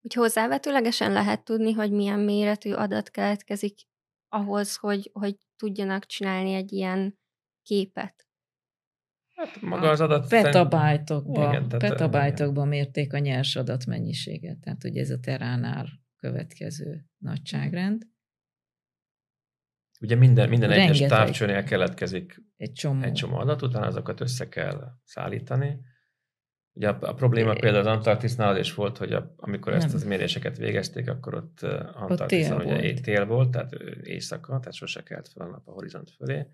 Úgy 0.02 0.14
hozzávetőlegesen 0.14 1.12
lehet 1.12 1.44
tudni, 1.44 1.72
hogy 1.72 1.92
milyen 1.92 2.20
méretű 2.20 2.74
adat 2.74 3.10
keletkezik 3.10 3.80
ahhoz, 4.30 4.76
hogy, 4.76 5.10
hogy 5.14 5.38
tudjanak 5.56 6.06
csinálni 6.06 6.54
egy 6.54 6.72
ilyen 6.72 7.20
képet. 7.64 8.28
Hát 9.36 9.62
maga 9.62 9.90
az 9.90 10.02
adat... 10.02 10.28
Petabájtokba, 10.28 11.48
igen, 11.48 11.68
petabájtokba 11.68 12.66
mérték 12.66 13.14
a 13.14 13.18
nyers 13.18 13.56
adat 13.56 13.86
mennyiséget. 13.86 14.58
Tehát 14.60 14.84
ugye 14.84 15.02
ez 15.02 15.10
a 15.10 15.20
teránál 15.20 15.88
következő 16.18 17.06
nagyságrend. 17.18 18.08
Ugye 20.02 20.16
minden, 20.16 20.50
minden 20.50 20.72
egyes 20.72 21.00
távcsőnél 21.00 21.64
keletkezik 21.64 22.42
egy 22.58 22.72
csomó. 22.72 23.04
egy 23.04 23.14
csomó 23.14 23.38
adat, 23.38 23.62
utána 23.62 23.86
azokat 23.86 24.22
össze 24.22 24.50
kell 24.50 24.92
szállítani, 25.04 25.80
Ugye 26.76 26.90
a, 26.90 26.98
a 27.02 27.14
probléma 27.14 27.54
például 27.54 27.88
az 27.88 27.96
Antarktisznál 27.96 28.50
az 28.50 28.58
is 28.58 28.74
volt, 28.74 28.98
hogy 28.98 29.14
a, 29.14 29.34
amikor 29.36 29.72
nem. 29.72 29.82
ezt 29.82 29.94
az 29.94 30.04
méréseket 30.04 30.58
végezték, 30.58 31.10
akkor 31.10 31.36
ott 31.36 31.62
Antarktiszon 31.94 32.62
ugye 32.62 32.82
volt. 32.82 33.02
tél 33.02 33.26
volt, 33.26 33.52
tehát 33.52 33.74
éjszaka, 34.04 34.60
tehát 34.60 34.74
sose 34.74 35.04
kelt 35.04 35.28
fel 35.28 35.48
a 35.48 35.50
nap 35.50 35.68
a 35.68 35.72
horizont 35.72 36.12
fölé. 36.12 36.48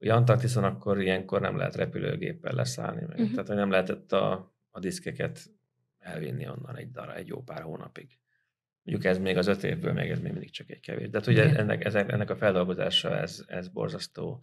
Ugye 0.00 0.14
Antarktiszon 0.14 0.64
akkor 0.64 1.00
ilyenkor 1.00 1.40
nem 1.40 1.56
lehet 1.56 1.76
repülőgéppel 1.76 2.52
leszállni, 2.52 3.00
meg, 3.00 3.10
uh-huh. 3.10 3.30
tehát 3.30 3.46
hogy 3.46 3.56
nem 3.56 3.70
lehetett 3.70 4.12
a, 4.12 4.54
a 4.70 4.78
diszkeket 4.78 5.50
elvinni 5.98 6.48
onnan 6.48 6.76
egy 6.76 6.90
dará, 6.90 7.14
egy 7.14 7.26
jó 7.26 7.42
pár 7.42 7.62
hónapig. 7.62 8.18
Mondjuk 8.82 9.12
ez 9.12 9.18
még 9.18 9.36
az 9.36 9.46
öt 9.46 9.64
évből, 9.64 9.92
még 9.92 10.10
ez 10.10 10.20
még 10.20 10.32
mindig 10.32 10.50
csak 10.50 10.70
egy 10.70 10.80
kevés. 10.80 11.10
De 11.10 11.18
hát 11.18 11.26
ugye 11.26 11.56
ennek, 11.56 11.84
ennek 11.94 12.30
a 12.30 12.36
feldolgozása 12.36 13.16
ez, 13.16 13.44
ez 13.46 13.68
borzasztó 13.68 14.42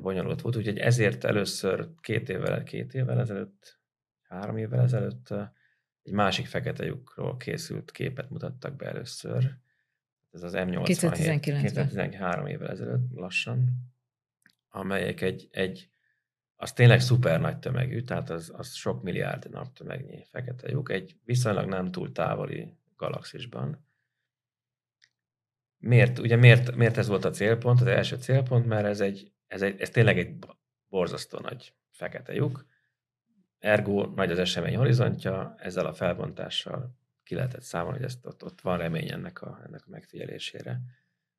bonyolult 0.00 0.40
volt, 0.40 0.56
úgyhogy 0.56 0.78
ezért 0.78 1.24
először 1.24 1.88
két 2.00 2.28
évvel, 2.28 2.62
két 2.62 2.94
évvel 2.94 3.20
ezelőtt, 3.20 3.80
három 4.22 4.56
évvel 4.56 4.80
ezelőtt 4.80 5.34
egy 6.02 6.12
másik 6.12 6.46
fekete 6.46 6.84
lyukról 6.84 7.36
készült 7.36 7.90
képet 7.90 8.30
mutattak 8.30 8.76
be 8.76 8.86
először. 8.86 9.56
Ez 10.32 10.42
az 10.42 10.52
M87. 10.56 10.82
2019 10.84 11.62
2013 11.62 12.46
évvel 12.46 12.68
ezelőtt 12.68 13.12
lassan, 13.14 13.92
amelyek 14.74 15.20
egy, 15.20 15.48
egy 15.50 15.88
az 16.56 16.72
tényleg 16.72 17.00
szuper 17.00 17.40
nagy 17.40 17.58
tömegű, 17.58 18.00
tehát 18.00 18.30
az, 18.30 18.52
az 18.56 18.74
sok 18.74 19.02
milliárd 19.02 19.50
naptömegnyi 19.50 20.24
fekete 20.30 20.68
lyuk, 20.68 20.90
egy 20.90 21.16
viszonylag 21.24 21.68
nem 21.68 21.90
túl 21.90 22.12
távoli 22.12 22.76
galaxisban. 22.96 23.86
Miért, 25.78 26.18
ugye 26.18 26.36
miért, 26.36 26.74
miért 26.74 26.96
ez 26.96 27.08
volt 27.08 27.24
a 27.24 27.30
célpont, 27.30 27.80
az 27.80 27.86
első 27.86 28.16
célpont, 28.16 28.66
mert 28.66 28.86
ez, 28.86 29.00
egy, 29.00 29.32
ez, 29.46 29.62
egy, 29.62 29.80
ez 29.80 29.90
tényleg 29.90 30.18
egy 30.18 30.38
borzasztó 30.88 31.38
nagy 31.38 31.74
fekete 31.90 32.34
lyuk, 32.34 32.66
ergo 33.58 34.06
nagy 34.06 34.30
az 34.30 34.38
esemény 34.38 34.76
horizontja, 34.76 35.54
ezzel 35.58 35.86
a 35.86 35.94
felbontással 35.94 36.96
ki 37.22 37.34
lehetett 37.34 37.62
számolni, 37.62 37.96
hogy 37.96 38.06
ezt, 38.06 38.26
ott, 38.26 38.44
ott 38.44 38.60
van 38.60 38.78
remény 38.78 39.10
ennek 39.10 39.42
a, 39.42 39.60
ennek 39.66 39.82
a 39.86 39.90
megfigyelésére. 39.90 40.80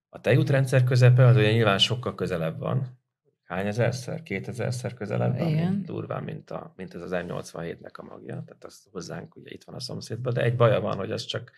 A 0.09 0.21
tejútrendszer 0.21 0.83
közepe 0.83 1.25
az 1.25 1.35
ugye 1.35 1.51
nyilván 1.51 1.77
sokkal 1.77 2.15
közelebb 2.15 2.59
van, 2.59 3.03
hány 3.45 3.67
ezerszer, 3.67 4.23
kétezerszer 4.23 4.93
közelebb 4.93 5.37
van, 5.37 5.51
mint, 5.51 5.85
durván, 5.85 6.23
mint, 6.23 6.51
a, 6.51 6.73
mint 6.75 6.93
ez 6.93 7.01
az 7.01 7.11
M87-nek 7.13 7.93
a 7.93 8.03
magja, 8.03 8.43
tehát 8.45 8.63
az 8.63 8.87
hozzánk 8.91 9.35
ugye 9.35 9.51
itt 9.51 9.63
van 9.63 9.75
a 9.75 9.79
szomszédban, 9.79 10.33
de 10.33 10.43
egy 10.43 10.55
baja 10.55 10.79
van, 10.79 10.97
hogy 10.97 11.11
az 11.11 11.25
csak 11.25 11.51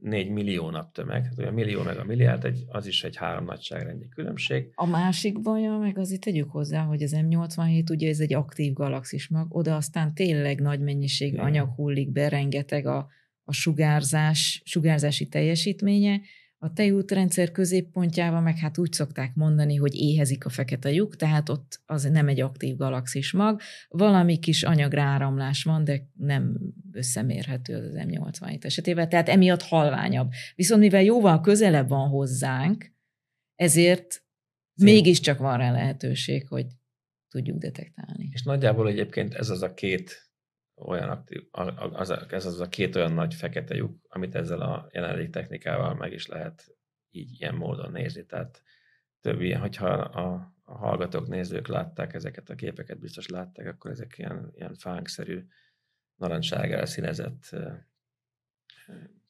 4 0.00 0.30
millió 0.30 0.70
nap 0.70 0.92
tömeg, 0.92 1.28
tehát 1.28 1.52
a 1.52 1.54
millió 1.54 1.82
meg 1.82 1.98
a 1.98 2.04
milliárd, 2.04 2.44
egy, 2.44 2.64
az 2.68 2.86
is 2.86 3.04
egy 3.04 3.16
három 3.16 3.44
nagyságrendi 3.44 4.08
különbség. 4.08 4.70
A 4.74 4.86
másik 4.86 5.40
baja, 5.40 5.78
meg 5.78 5.98
azért 5.98 6.20
tegyük 6.20 6.50
hozzá, 6.50 6.82
hogy 6.82 7.02
az 7.02 7.14
M87 7.16 7.90
ugye 7.90 8.08
ez 8.08 8.20
egy 8.20 8.34
aktív 8.34 8.72
galaxis 8.72 9.28
mag, 9.28 9.56
oda 9.56 9.76
aztán 9.76 10.14
tényleg 10.14 10.60
nagy 10.60 10.80
mennyiség 10.80 11.32
Igen. 11.32 11.44
anyag 11.44 11.74
hullik 11.74 12.10
be, 12.10 12.28
rengeteg 12.28 12.86
a, 12.86 13.08
a 13.44 13.52
sugárzás, 13.52 14.62
sugárzási 14.64 15.28
teljesítménye, 15.28 16.20
a 16.64 16.72
tejútrendszer 16.72 17.50
középpontjában 17.50 18.42
meg 18.42 18.58
hát 18.58 18.78
úgy 18.78 18.92
szokták 18.92 19.34
mondani, 19.34 19.76
hogy 19.76 19.94
éhezik 19.94 20.44
a 20.44 20.48
fekete 20.48 20.90
lyuk, 20.90 21.16
tehát 21.16 21.48
ott 21.48 21.80
az 21.86 22.02
nem 22.02 22.28
egy 22.28 22.40
aktív 22.40 22.76
galaxis 22.76 23.32
mag. 23.32 23.60
Valami 23.88 24.38
kis 24.38 24.62
anyagráramlás 24.62 25.62
van, 25.64 25.84
de 25.84 26.08
nem 26.18 26.58
összemérhető 26.92 27.76
az 27.76 27.94
M87 27.94 28.64
esetében, 28.64 29.08
tehát 29.08 29.28
emiatt 29.28 29.62
halványabb. 29.62 30.30
Viszont 30.54 30.80
mivel 30.80 31.02
jóval 31.02 31.40
közelebb 31.40 31.88
van 31.88 32.08
hozzánk, 32.08 32.92
ezért 33.54 34.10
Szín. 34.74 34.84
mégiscsak 34.92 35.38
van 35.38 35.58
rá 35.58 35.72
lehetőség, 35.72 36.48
hogy 36.48 36.66
tudjuk 37.28 37.58
detektálni. 37.58 38.28
És 38.32 38.42
nagyjából 38.42 38.88
egyébként 38.88 39.34
ez 39.34 39.48
az 39.48 39.62
a 39.62 39.74
két 39.74 40.31
olyan 40.84 41.08
aktív, 41.08 41.46
az, 41.50 42.10
ez 42.10 42.46
az 42.46 42.60
a 42.60 42.68
két 42.68 42.96
olyan 42.96 43.12
nagy 43.12 43.34
fekete 43.34 43.74
lyuk, 43.74 43.96
amit 44.08 44.34
ezzel 44.34 44.60
a 44.60 44.88
jelenlegi 44.92 45.30
technikával 45.30 45.94
meg 45.94 46.12
is 46.12 46.26
lehet 46.26 46.76
így 47.10 47.40
ilyen 47.40 47.54
módon 47.54 47.92
nézni. 47.92 48.26
Tehát 48.26 48.62
több 49.20 49.40
ilyen, 49.40 49.60
hogyha 49.60 49.88
a, 49.88 50.54
a 50.64 50.76
hallgatók, 50.76 51.28
nézők 51.28 51.66
látták 51.66 52.14
ezeket 52.14 52.50
a 52.50 52.54
képeket, 52.54 52.98
biztos 52.98 53.28
látták, 53.28 53.66
akkor 53.66 53.90
ezek 53.90 54.18
ilyen, 54.18 54.50
ilyen 54.54 54.74
fánkszerű, 54.74 55.46
narancságára 56.16 56.86
színezett 56.86 57.56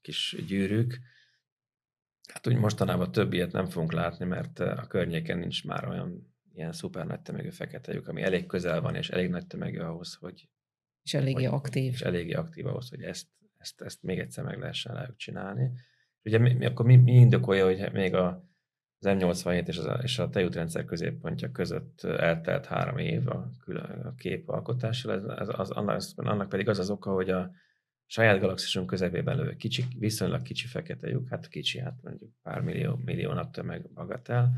kis 0.01 0.37
gyűrűk. 0.47 1.01
Hát 2.33 2.47
úgy 2.47 2.57
mostanában 2.57 3.13
több 3.13 3.33
ilyet 3.33 3.53
nem 3.53 3.67
fogunk 3.67 3.93
látni, 3.93 4.25
mert 4.25 4.59
a 4.59 4.87
környéken 4.87 5.39
nincs 5.39 5.65
már 5.65 5.89
olyan 5.89 6.35
ilyen 6.55 6.73
szuper 6.73 7.07
nagy 7.07 7.21
tömegű 7.21 7.51
fekete 7.51 7.93
lyuk, 7.93 8.09
ami 8.09 8.23
elég 8.23 8.47
közel 8.47 8.81
van, 8.81 8.95
és 8.95 9.11
elég 9.11 9.31
nagy 9.31 9.47
tömegű 9.47 9.79
ahhoz, 9.79 10.15
hogy 10.15 10.49
és 11.03 11.15
eléggé 11.15 11.45
hogy, 11.45 11.55
aktív. 11.55 11.93
És 11.93 12.01
eléggé 12.01 12.33
aktív 12.33 12.67
ahhoz, 12.67 12.89
hogy 12.89 13.03
ezt, 13.03 13.27
ezt, 13.57 13.81
ezt 13.81 14.03
még 14.03 14.19
egyszer 14.19 14.45
meg 14.45 14.59
lehessen 14.59 14.95
rájuk 14.95 15.17
csinálni. 15.17 15.71
Ugye 16.25 16.39
mi, 16.39 16.53
mi, 16.53 16.67
akkor 16.67 16.87
mi, 16.87 16.97
mi 16.97 17.13
indokolja, 17.13 17.65
hogy 17.65 17.93
még 17.93 18.15
a, 18.15 18.27
az 18.99 19.07
M87 19.09 19.69
és, 19.69 19.79
az, 19.79 19.89
és 20.03 20.19
a 20.19 20.29
tejútrendszer 20.29 20.85
középpontja 20.85 21.51
között 21.51 22.03
eltelt 22.03 22.67
három 22.67 22.99
év 22.99 23.29
a, 23.29 23.51
a 24.05 24.15
képalkotással, 24.17 25.13
ez, 25.13 25.25
ez, 25.25 25.49
az, 25.51 25.71
annak, 25.71 26.03
annak 26.17 26.49
pedig 26.49 26.69
az 26.69 26.79
az 26.79 26.91
oka, 26.91 27.13
hogy 27.13 27.31
a 27.31 27.51
saját 28.07 28.41
galaxisunk 28.41 28.87
közepében 28.87 29.37
lövő 29.37 29.57
kicsi, 29.57 29.85
viszonylag 29.99 30.43
kicsi 30.43 30.67
fekete 30.67 31.09
lyuk, 31.09 31.29
hát 31.29 31.49
kicsi, 31.49 31.79
hát 31.79 31.99
mondjuk 32.03 32.31
pár 32.43 32.61
millió, 32.61 33.01
millió 33.05 33.33
naptömeg 33.33 33.93
bagatel, 33.93 34.53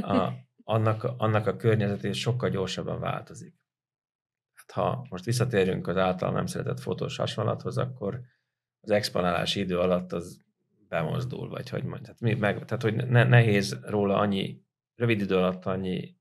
a, 0.00 0.32
annak, 0.64 1.04
annak 1.04 1.46
a 1.46 1.56
környezetén 1.56 2.12
sokkal 2.12 2.50
gyorsabban 2.50 3.00
változik 3.00 3.54
ha 4.72 5.06
most 5.10 5.24
visszatérünk 5.24 5.86
az 5.86 5.96
által 5.96 6.32
nem 6.32 6.46
szeretett 6.46 6.80
fotós 6.80 7.16
hasonlathoz, 7.16 7.78
akkor 7.78 8.20
az 8.80 8.90
exponálási 8.90 9.60
idő 9.60 9.78
alatt 9.78 10.12
az 10.12 10.40
bemozdul, 10.88 11.48
vagy 11.48 11.68
hogy 11.68 11.82
mondjam. 11.82 12.02
Tehát, 12.02 12.20
mi, 12.20 12.34
meg, 12.34 12.64
tehát 12.64 12.82
hogy 12.82 12.94
ne, 12.94 13.24
nehéz 13.24 13.78
róla 13.82 14.16
annyi, 14.16 14.62
rövid 14.94 15.20
idő 15.20 15.36
alatt 15.36 15.64
annyi 15.64 16.16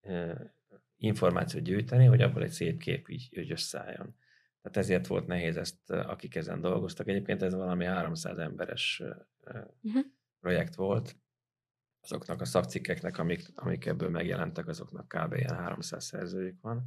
e, 0.00 0.54
információt 0.96 1.64
gyűjteni, 1.64 2.04
hogy 2.06 2.22
abból 2.22 2.42
egy 2.42 2.50
szép 2.50 2.78
kép 2.78 3.08
így, 3.08 3.28
így 3.30 3.50
összeálljon. 3.50 4.16
Tehát 4.62 4.76
ezért 4.76 5.06
volt 5.06 5.26
nehéz 5.26 5.56
ezt, 5.56 5.90
akik 5.90 6.34
ezen 6.34 6.60
dolgoztak. 6.60 7.08
Egyébként 7.08 7.42
ez 7.42 7.54
valami 7.54 7.84
300 7.84 8.38
emberes 8.38 9.02
uh-huh. 9.82 10.04
projekt 10.40 10.74
volt. 10.74 11.16
Azoknak 12.00 12.40
a 12.40 12.44
szakcikkeknek, 12.44 13.18
amik, 13.18 13.50
amik 13.54 13.86
ebből 13.86 14.10
megjelentek, 14.10 14.68
azoknak 14.68 15.08
kb. 15.08 15.34
ilyen 15.34 15.56
300 15.56 16.04
szerzőjük 16.04 16.60
van 16.60 16.86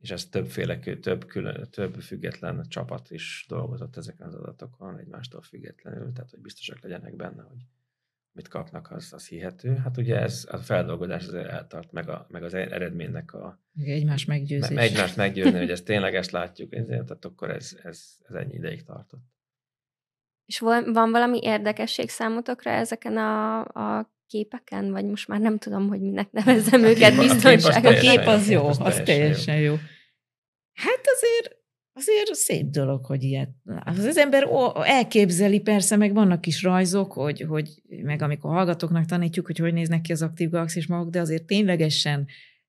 és 0.00 0.10
ez 0.10 0.26
többféle, 0.26 0.78
több, 0.78 1.26
külön, 1.26 1.68
több 1.70 1.94
független 1.94 2.64
csapat 2.68 3.10
is 3.10 3.44
dolgozott 3.48 3.96
ezeken 3.96 4.26
az 4.26 4.34
adatokon, 4.34 4.98
egymástól 4.98 5.42
függetlenül, 5.42 6.12
tehát 6.12 6.30
hogy 6.30 6.40
biztosak 6.40 6.82
legyenek 6.82 7.16
benne, 7.16 7.42
hogy 7.42 7.66
mit 8.32 8.48
kapnak, 8.48 8.90
az, 8.90 9.12
az 9.12 9.28
hihető. 9.28 9.74
Hát 9.74 9.96
ugye 9.96 10.20
ez 10.20 10.46
a 10.50 10.56
feldolgozás 10.56 11.26
az 11.26 11.34
eltart, 11.34 11.92
meg, 11.92 12.08
a, 12.08 12.26
meg 12.28 12.42
az 12.42 12.54
eredménynek 12.54 13.32
a... 13.32 13.60
Egymás 13.84 14.24
meggyőzés. 14.24 14.76
Me, 14.76 14.82
egymást 14.82 15.16
meggyőzni, 15.16 15.58
hogy 15.58 15.70
ezt 15.70 15.84
tényleg 15.84 16.14
ezt 16.14 16.30
látjuk, 16.30 16.70
tehát 16.70 17.24
akkor 17.24 17.50
ez, 17.50 17.78
ez, 17.82 18.16
ez 18.28 18.34
ennyi 18.34 18.54
ideig 18.54 18.82
tartott. 18.82 19.22
És 20.44 20.58
van, 20.58 20.92
van 20.92 21.10
valami 21.10 21.38
érdekesség 21.42 22.08
számotokra 22.08 22.70
ezeken 22.70 23.16
a, 23.16 23.60
a 23.60 24.13
képeken, 24.26 24.90
vagy 24.90 25.04
most 25.04 25.28
már 25.28 25.40
nem 25.40 25.58
tudom, 25.58 25.88
hogy 25.88 26.00
minek 26.00 26.30
nevezzem 26.30 26.82
őket, 26.82 27.16
biztonság. 27.18 27.84
A 27.84 27.94
kép 27.94 28.26
az 28.26 28.50
jó, 28.50 28.66
az 28.66 29.00
teljesen 29.04 29.60
jó. 29.60 29.74
Hát 30.72 31.00
azért, 31.14 31.56
azért 31.92 32.34
szép 32.34 32.66
dolog, 32.66 33.04
hogy 33.04 33.22
ilyet. 33.22 33.50
Az, 33.84 33.98
az 33.98 34.16
ember 34.16 34.48
elképzeli, 34.84 35.60
persze, 35.60 35.96
meg 35.96 36.14
vannak 36.14 36.46
is 36.46 36.62
rajzok, 36.62 37.12
hogy, 37.12 37.40
hogy 37.40 37.82
meg 38.02 38.22
amikor 38.22 38.54
hallgatóknak 38.54 39.04
tanítjuk, 39.04 39.46
hogy 39.46 39.58
hogy 39.58 39.72
néznek 39.72 40.00
ki 40.00 40.12
az 40.12 40.22
aktív 40.22 40.50
galaxis 40.50 40.86
maguk, 40.86 41.10
de 41.10 41.20
azért 41.20 41.44
ténylegesen 41.44 42.26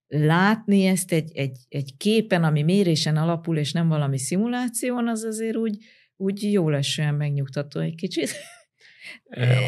látni 0.08 0.86
ezt 0.86 1.12
egy, 1.12 1.32
egy, 1.34 1.58
egy 1.70 1.98
képen, 1.98 2.44
ami 2.44 2.64
mérésen 2.64 3.18
alapul, 3.18 3.58
és 3.58 3.72
nem 3.72 3.88
valami 3.88 4.18
szimuláción, 4.18 5.08
az 5.08 5.24
azért 5.24 5.56
úgy, 5.56 5.78
úgy 6.16 6.52
jó 6.52 6.70
lesően 6.70 7.16
megnyugtató 7.16 7.80
egy 7.80 7.96
kicsit. 7.96 8.30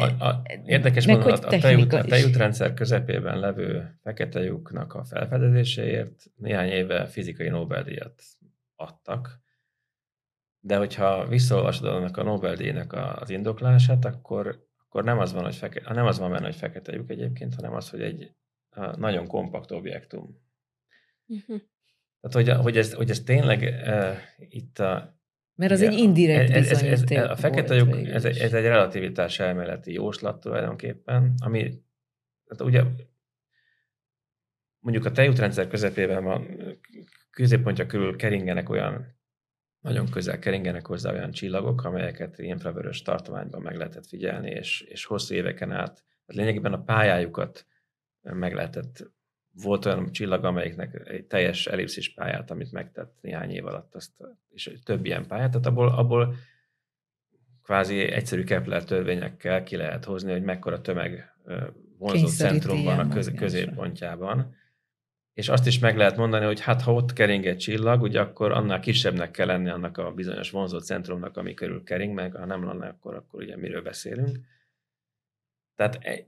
A, 0.00 0.24
a, 0.24 0.42
érdekes 0.64 1.06
Meg 1.06 1.16
módon 1.16 1.32
a, 1.32 1.46
a, 1.46 1.58
tejút, 1.58 1.92
a 1.92 2.04
tejútrendszer 2.04 2.74
közepében 2.74 3.38
levő 3.38 3.98
fekete 4.02 4.40
lyuknak 4.40 4.94
a 4.94 5.04
felfedezéséért 5.04 6.24
néhány 6.36 6.68
éve 6.68 7.06
fizikai 7.06 7.48
Nobel-díjat 7.48 8.22
adtak, 8.76 9.40
de 10.60 10.76
hogyha 10.76 11.26
visszaolvasod 11.26 11.86
annak 11.86 12.16
a 12.16 12.22
Nobel-díjnak 12.22 12.92
az 12.92 13.30
indoklását, 13.30 14.04
akkor, 14.04 14.66
akkor 14.78 15.04
nem, 15.04 15.18
az 15.18 15.32
van, 15.32 15.44
hogy 15.44 15.56
fekete, 15.56 15.92
nem 15.92 16.06
az 16.06 16.18
van 16.18 16.30
benne, 16.30 16.44
hogy 16.44 16.56
fekete 16.56 16.92
lyuk 16.92 17.10
egyébként, 17.10 17.54
hanem 17.54 17.74
az, 17.74 17.90
hogy 17.90 18.02
egy 18.02 18.32
nagyon 18.96 19.26
kompakt 19.26 19.70
objektum. 19.70 20.46
Uh-huh. 21.26 21.60
Tehát, 22.20 22.48
hogy, 22.48 22.62
hogy, 22.64 22.76
ez, 22.76 22.94
hogy 22.94 23.10
ez 23.10 23.20
tényleg 23.20 23.60
uh, 23.60 24.16
itt 24.48 24.78
a, 24.78 25.17
mert 25.58 25.72
az 25.72 25.82
ja, 25.82 25.88
egy 25.88 25.98
indirekt 25.98 26.50
ez, 26.50 26.70
ez, 26.70 26.82
ez, 26.82 27.02
ez, 27.10 27.30
A 27.30 27.36
fekete 27.36 27.74
lyuk, 27.74 27.94
ez, 27.94 28.24
egy, 28.24 28.38
ez 28.38 28.52
egy 28.52 28.64
relativitás 28.64 29.38
elméleti 29.38 29.92
jóslat 29.92 30.40
tulajdonképpen, 30.40 31.34
ami 31.44 31.82
hát 32.48 32.60
ugye 32.60 32.82
mondjuk 34.78 35.04
a 35.04 35.12
tejútrendszer 35.12 35.68
közepében 35.68 36.24
van, 36.24 36.46
középpontja 37.30 37.86
körül 37.86 38.16
keringenek 38.16 38.68
olyan 38.68 39.16
nagyon 39.80 40.10
közel 40.10 40.38
keringenek 40.38 40.86
hozzá 40.86 41.12
olyan 41.12 41.30
csillagok, 41.30 41.84
amelyeket 41.84 42.38
infravörös 42.38 43.02
tartományban 43.02 43.62
meg 43.62 43.76
lehetett 43.76 44.06
figyelni, 44.06 44.50
és, 44.50 44.80
és 44.80 45.04
hosszú 45.04 45.34
éveken 45.34 45.72
át, 45.72 45.94
tehát 45.94 46.04
lényegében 46.26 46.72
a 46.72 46.82
pályájukat 46.82 47.66
meg 48.20 48.54
lehetett, 48.54 49.10
volt 49.62 49.86
olyan 49.86 50.12
csillag, 50.12 50.44
amelyiknek 50.44 51.02
egy 51.08 51.24
teljes 51.24 51.66
ellipszis 51.66 52.14
pályát, 52.14 52.50
amit 52.50 52.72
megtett 52.72 53.16
néhány 53.20 53.50
év 53.50 53.66
alatt, 53.66 53.94
azt, 53.94 54.12
és 54.50 54.72
több 54.84 55.04
ilyen 55.04 55.26
pályát, 55.26 55.50
tehát 55.50 55.66
abból, 55.66 55.88
abból 55.88 56.34
kvázi 57.62 58.00
egyszerű 58.00 58.44
Kepler 58.44 58.84
törvényekkel 58.84 59.62
ki 59.62 59.76
lehet 59.76 60.04
hozni, 60.04 60.32
hogy 60.32 60.42
mekkora 60.42 60.80
tömeg 60.80 61.32
vonzó 61.98 62.26
centrum 62.26 62.84
van 62.84 62.98
a 62.98 63.08
köz, 63.08 63.32
középpontjában. 63.36 64.56
És 65.34 65.48
azt 65.48 65.66
is 65.66 65.78
meg 65.78 65.96
lehet 65.96 66.16
mondani, 66.16 66.44
hogy 66.44 66.60
hát 66.60 66.82
ha 66.82 66.92
ott 66.92 67.12
kering 67.12 67.46
egy 67.46 67.56
csillag, 67.56 68.02
ugye 68.02 68.20
akkor 68.20 68.52
annál 68.52 68.80
kisebbnek 68.80 69.30
kell 69.30 69.46
lenni 69.46 69.68
annak 69.68 69.98
a 69.98 70.12
bizonyos 70.12 70.50
vonzó 70.50 70.78
centrumnak, 70.78 71.36
ami 71.36 71.54
körül 71.54 71.82
kering, 71.82 72.14
meg 72.14 72.34
ha 72.34 72.44
nem 72.44 72.64
lenne, 72.64 72.86
akkor, 72.86 73.14
akkor 73.14 73.42
ugye 73.42 73.56
miről 73.56 73.82
beszélünk. 73.82 74.38
Tehát 75.76 75.98
e, 76.02 76.26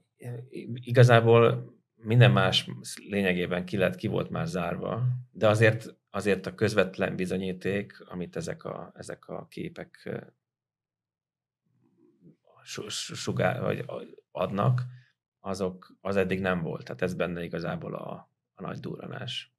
igazából 0.74 1.72
minden 2.02 2.30
más 2.30 2.68
lényegében 3.08 3.64
ki, 3.64 3.76
lett, 3.76 3.96
ki 3.96 4.06
volt 4.06 4.30
már 4.30 4.46
zárva, 4.46 5.02
de 5.32 5.48
azért, 5.48 5.96
azért 6.10 6.46
a 6.46 6.54
közvetlen 6.54 7.16
bizonyíték, 7.16 8.00
amit 8.00 8.36
ezek 8.36 8.64
a, 8.64 8.92
ezek 8.96 9.28
a 9.28 9.46
képek 9.46 10.10
sugár, 12.62 13.60
vagy 13.60 13.84
adnak, 14.30 14.82
azok, 15.40 15.96
az 16.00 16.16
eddig 16.16 16.40
nem 16.40 16.62
volt. 16.62 16.84
Tehát 16.84 17.02
ez 17.02 17.14
benne 17.14 17.42
igazából 17.42 17.94
a, 17.94 18.30
a 18.54 18.62
nagy 18.62 18.78
durranás. 18.78 19.54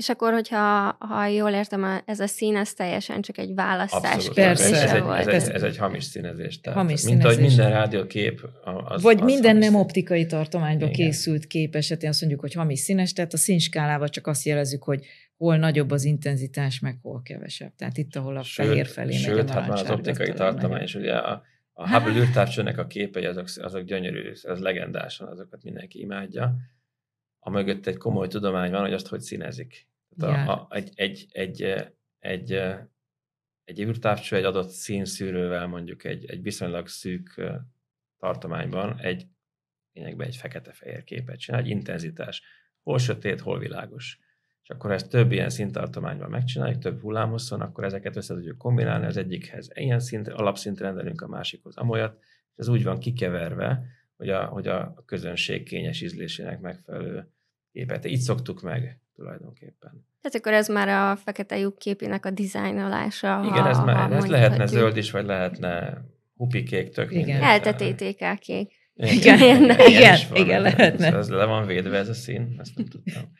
És 0.00 0.08
akkor, 0.08 0.32
hogyha 0.32 0.96
ha 0.98 1.26
jól 1.26 1.50
értem, 1.50 2.02
ez 2.04 2.20
a 2.20 2.26
szín, 2.26 2.56
ez 2.56 2.72
teljesen 2.72 3.20
csak 3.20 3.38
egy 3.38 3.54
választás 3.54 4.14
Abszolút, 4.14 4.34
Persze. 4.34 4.64
Ez, 4.64 4.92
egy, 4.92 5.26
ez, 5.26 5.48
egy, 5.48 5.54
ez 5.54 5.62
egy 5.62 5.76
hamis 5.76 6.04
színezés. 6.04 6.60
Tehát 6.60 6.78
hamis 6.78 7.02
mint 7.02 7.20
színezés. 7.20 7.38
ahogy 7.38 7.46
minden 7.46 7.70
rádiókép. 7.70 8.48
Az, 8.84 9.02
Vagy 9.02 9.18
az 9.20 9.24
minden 9.24 9.56
nem 9.56 9.70
szín. 9.70 9.80
optikai 9.80 10.26
tartományba 10.26 10.84
Igen. 10.84 10.96
készült 10.96 11.46
kép 11.46 11.74
esetén 11.74 12.08
azt 12.08 12.20
mondjuk, 12.20 12.40
hogy 12.40 12.52
hamis 12.52 12.78
színes, 12.78 13.12
tehát 13.12 13.32
a 13.32 13.36
színskálával 13.36 14.08
csak 14.08 14.26
azt 14.26 14.44
jelezzük, 14.44 14.82
hogy 14.82 15.06
hol 15.36 15.56
nagyobb 15.56 15.90
az 15.90 16.04
intenzitás, 16.04 16.80
meg 16.80 16.98
hol 17.02 17.22
kevesebb. 17.22 17.72
Tehát 17.76 17.98
itt, 17.98 18.16
ahol 18.16 18.36
a 18.36 18.42
sőt, 18.42 18.66
fehér 18.66 18.86
felé 18.86 19.12
sőt, 19.12 19.36
megy 19.36 19.50
a 19.50 19.52
hát 19.52 19.68
már 19.68 19.78
az 19.78 19.90
optikai 19.90 20.32
tartomány 20.32 20.82
is, 20.82 20.94
ugye 20.94 21.14
a, 21.14 21.42
a 21.72 21.88
Hubble 21.90 22.20
űrtávcsőnek 22.20 22.78
a 22.78 22.86
képei, 22.86 23.24
azok, 23.24 23.46
azok 23.56 23.82
gyönyörű, 23.82 24.30
ez 24.42 24.58
legendásan, 24.58 25.28
azokat 25.28 25.62
mindenki 25.62 26.00
imádja. 26.00 26.56
A 27.38 27.50
mögött 27.50 27.86
egy 27.86 27.96
komoly 27.96 28.28
tudomány 28.28 28.70
van, 28.70 28.80
hogy 28.80 28.92
azt 28.92 29.08
hogy 29.08 29.20
színezik. 29.20 29.88
Tehát 30.18 30.48
a, 30.48 30.52
a, 30.52 30.74
egy, 30.74 30.90
egy, 30.94 31.26
egy, 31.32 31.62
egy, 32.18 32.52
egy 33.64 33.80
űrtávcső 33.80 34.36
egy 34.36 34.44
adott 34.44 34.68
színszűrővel 34.68 35.66
mondjuk 35.66 36.04
egy, 36.04 36.24
egy 36.24 36.42
viszonylag 36.42 36.88
szűk 36.88 37.42
tartományban 38.18 38.98
egy 38.98 39.26
lényegben 39.92 40.26
egy 40.26 40.36
fekete-fehér 40.36 41.04
képet 41.04 41.38
csinál, 41.38 41.60
egy 41.60 41.68
intenzitás. 41.68 42.42
Hol 42.82 42.98
sötét, 42.98 43.40
hol 43.40 43.58
világos 43.58 44.18
és 44.70 44.76
akkor 44.76 44.92
ezt 44.92 45.08
több 45.08 45.32
ilyen 45.32 45.50
színtartományban 45.50 46.30
megcsináljuk, 46.30 46.78
több 46.78 47.00
hullámhosszon, 47.00 47.60
akkor 47.60 47.84
ezeket 47.84 48.16
össze 48.16 48.34
tudjuk 48.34 48.58
kombinálni, 48.58 49.06
az 49.06 49.16
egyikhez 49.16 49.70
ilyen 49.74 50.00
szint, 50.00 50.28
alapszint 50.28 50.80
rendelünk, 50.80 51.20
a 51.20 51.28
másikhoz 51.28 51.76
amolyat, 51.76 52.18
és 52.20 52.56
ez 52.56 52.68
úgy 52.68 52.84
van 52.84 52.98
kikeverve, 52.98 53.82
hogy 54.16 54.28
a, 54.28 54.44
hogy 54.44 54.66
a 54.68 55.02
közönség 55.06 55.62
kényes 55.62 56.00
ízlésének 56.00 56.60
megfelelő 56.60 57.32
képet. 57.72 58.04
Így 58.04 58.20
szoktuk 58.20 58.62
meg 58.62 59.00
tulajdonképpen. 59.20 60.06
Tehát 60.20 60.38
akkor 60.38 60.52
ez 60.52 60.68
már 60.68 60.88
a 60.88 61.16
fekete 61.16 61.58
lyuk 61.58 61.78
képének 61.78 62.26
a 62.26 62.30
dizájnolása. 62.30 63.42
Igen, 63.44 63.66
ez, 63.66 63.78
már, 63.78 64.12
ez 64.12 64.26
lehetne 64.26 64.66
zöld 64.66 64.96
is, 64.96 65.10
vagy 65.10 65.24
lehetne 65.24 66.02
hupikék, 66.34 66.88
tök 66.92 67.12
Igen. 67.12 67.42
Eltetétékel 67.42 68.38
kék. 68.38 68.78
Igen, 68.94 69.38
igen, 69.38 69.62
igen, 69.62 69.88
igen, 69.88 70.18
igen 70.34 70.62
lehetne. 70.62 71.06
Ez, 71.06 71.14
ez 71.14 71.28
le 71.28 71.44
van 71.44 71.66
védve 71.66 71.96
ez 71.96 72.08
a 72.08 72.14
szín, 72.14 72.56
ezt 72.58 72.76
nem 72.76 72.86
tudtam. 72.86 73.22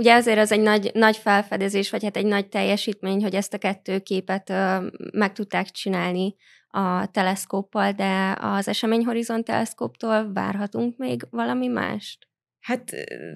Ugye 0.00 0.14
azért 0.14 0.38
az 0.38 0.52
egy 0.52 0.60
nagy, 0.60 0.90
nagy 0.94 1.16
felfedezés, 1.16 1.90
vagy 1.90 2.02
hát 2.02 2.16
egy 2.16 2.26
nagy 2.26 2.48
teljesítmény, 2.48 3.22
hogy 3.22 3.34
ezt 3.34 3.54
a 3.54 3.58
kettő 3.58 3.98
képet 3.98 4.50
ö, 4.50 4.86
meg 5.12 5.32
tudták 5.32 5.66
csinálni 5.66 6.34
a 6.68 7.06
teleszkóppal, 7.06 7.92
de 7.92 8.36
az 8.40 8.68
Eseményhorizont 8.68 9.44
teleszkóptól 9.44 10.32
várhatunk 10.32 10.96
még 10.96 11.26
valami 11.30 11.66
mást? 11.66 12.29
Hát 12.60 12.94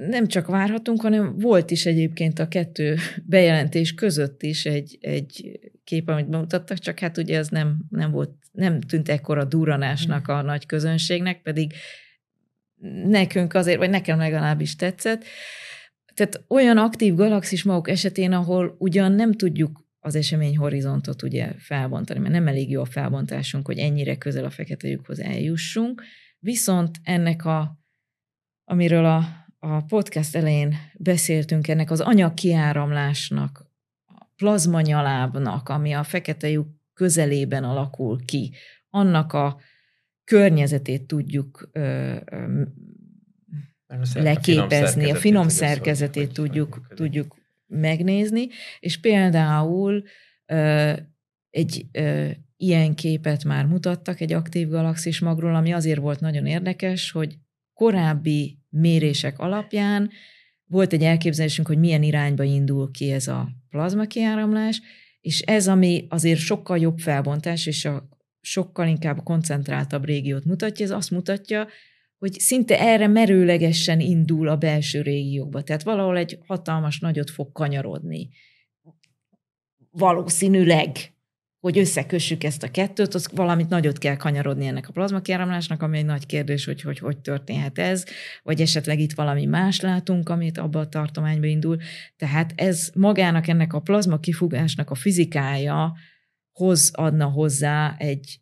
nem 0.08 0.26
csak 0.26 0.46
várhatunk, 0.46 1.00
hanem 1.00 1.38
volt 1.38 1.70
is 1.70 1.87
egyébként 1.87 2.38
a 2.38 2.48
kettő 2.48 2.96
bejelentés 3.26 3.94
között 3.94 4.42
is 4.42 4.66
egy, 4.66 4.98
egy 5.00 5.60
kép, 5.84 6.08
amit 6.08 6.28
bemutattak, 6.28 6.78
csak 6.78 6.98
hát 6.98 7.18
ugye 7.18 7.38
ez 7.38 7.48
nem, 7.48 7.76
nem 7.88 8.10
volt, 8.10 8.30
nem 8.52 8.80
tűnt 8.80 9.08
ekkora 9.08 9.44
duranásnak 9.44 10.28
a 10.28 10.42
nagy 10.42 10.66
közönségnek, 10.66 11.42
pedig 11.42 11.72
nekünk 13.04 13.54
azért, 13.54 13.78
vagy 13.78 13.90
nekem 13.90 14.18
legalábbis 14.18 14.76
tetszett. 14.76 15.24
Tehát 16.14 16.44
olyan 16.48 16.78
aktív 16.78 17.14
galaxis 17.14 17.62
maguk 17.62 17.88
esetén, 17.88 18.32
ahol 18.32 18.76
ugyan 18.78 19.12
nem 19.12 19.32
tudjuk 19.32 19.84
az 19.98 20.14
esemény 20.14 20.56
horizontot 20.56 21.22
ugye 21.22 21.52
felbontani, 21.58 22.18
mert 22.18 22.32
nem 22.32 22.46
elég 22.46 22.70
jó 22.70 22.80
a 22.80 22.84
felbontásunk, 22.84 23.66
hogy 23.66 23.78
ennyire 23.78 24.16
közel 24.16 24.44
a 24.44 24.50
fekete 24.50 24.88
lyukhoz 24.88 25.20
eljussunk, 25.20 26.02
viszont 26.38 26.96
ennek 27.02 27.44
a, 27.44 27.83
amiről 28.64 29.05
a, 29.05 29.46
a 29.59 29.81
podcast 29.83 30.37
elején 30.37 30.74
beszéltünk, 30.98 31.68
ennek 31.68 31.90
az 31.90 32.00
anyagkiáramlásnak, 32.00 33.66
a 34.05 34.27
plazmanyalábnak, 34.37 35.68
ami 35.68 35.92
a 35.92 36.03
fekete 36.03 36.48
lyuk 36.48 36.68
közelében 36.94 37.64
alakul 37.64 38.24
ki, 38.24 38.53
annak 38.90 39.33
a 39.33 39.61
környezetét 40.24 41.07
tudjuk 41.07 41.68
ö, 41.72 42.16
ö, 42.24 42.62
leképezni, 44.14 45.11
a 45.11 45.14
finom 45.14 45.48
szerkezetét 45.48 46.33
tudjuk, 46.33 46.87
tudjuk 46.94 47.37
megnézni, 47.66 48.48
és 48.81 49.00
például 49.00 50.05
ö, 50.46 50.92
egy 51.50 51.87
ö, 51.92 52.31
ilyen 52.57 52.94
képet 52.94 53.44
már 53.44 53.66
mutattak 53.66 54.20
egy 54.20 54.33
aktív 54.33 54.68
galaxis 54.68 55.20
magról, 55.20 55.55
ami 55.55 55.72
azért 55.72 56.00
volt 56.00 56.20
nagyon 56.20 56.46
érdekes, 56.46 57.11
hogy 57.11 57.38
korábbi 57.74 58.58
mérések 58.70 59.38
alapján 59.38 60.10
volt 60.66 60.92
egy 60.92 61.02
elképzelésünk, 61.02 61.66
hogy 61.66 61.78
milyen 61.78 62.02
irányba 62.02 62.42
indul 62.42 62.90
ki 62.90 63.10
ez 63.10 63.28
a 63.28 63.48
plazma 63.70 64.06
kiáramlás, 64.06 64.82
és 65.20 65.40
ez, 65.40 65.68
ami 65.68 66.06
azért 66.08 66.38
sokkal 66.38 66.78
jobb 66.78 66.98
felbontás, 66.98 67.66
és 67.66 67.84
a 67.84 68.08
sokkal 68.40 68.87
inkább 68.87 69.22
koncentráltabb 69.22 70.04
régiót 70.04 70.44
mutatja, 70.44 70.84
ez 70.84 70.90
azt 70.90 71.10
mutatja, 71.10 71.66
hogy 72.18 72.32
szinte 72.32 72.80
erre 72.80 73.06
merőlegesen 73.06 74.00
indul 74.00 74.48
a 74.48 74.56
belső 74.56 75.00
régiókba. 75.02 75.62
Tehát 75.62 75.82
valahol 75.82 76.16
egy 76.16 76.38
hatalmas 76.46 77.00
nagyot 77.00 77.30
fog 77.30 77.52
kanyarodni. 77.52 78.28
Valószínűleg, 79.90 81.13
hogy 81.64 81.79
összekössük 81.79 82.44
ezt 82.44 82.62
a 82.62 82.70
kettőt, 82.70 83.14
az 83.14 83.29
valamit 83.33 83.68
nagyot 83.68 83.98
kell 83.98 84.16
kanyarodni 84.16 84.66
ennek 84.66 84.88
a 84.88 84.92
plazmakiáramlásnak, 84.92 85.83
ami 85.83 85.98
egy 85.98 86.05
nagy 86.05 86.27
kérdés, 86.27 86.64
hogy, 86.64 86.81
hogy 86.83 86.98
hogy 86.98 87.18
történhet 87.18 87.79
ez, 87.79 88.05
vagy 88.42 88.61
esetleg 88.61 88.98
itt 89.00 89.12
valami 89.12 89.44
más 89.44 89.81
látunk, 89.81 90.29
amit 90.29 90.59
abba 90.59 90.81
a 90.81 90.88
tartományba 90.88 91.46
indul. 91.46 91.77
Tehát 92.16 92.53
ez 92.57 92.90
magának 92.94 93.46
ennek 93.48 93.72
a 93.72 93.81
plazma 93.81 94.18
kifugásnak 94.18 94.90
a 94.90 94.94
fizikája 94.94 95.94
hoz 96.53 96.90
adna 96.94 97.27
hozzá 97.27 97.94
egy 97.98 98.40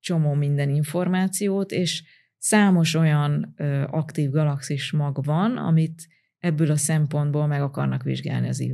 csomó 0.00 0.32
minden 0.32 0.70
információt, 0.70 1.72
és 1.72 2.02
számos 2.38 2.94
olyan 2.94 3.54
ö, 3.56 3.82
aktív 3.90 4.30
galaxis 4.30 4.92
mag 4.92 5.24
van, 5.24 5.56
amit 5.56 6.08
ebből 6.38 6.70
a 6.70 6.76
szempontból 6.76 7.46
meg 7.46 7.62
akarnak 7.62 8.02
vizsgálni 8.02 8.48
az, 8.48 8.64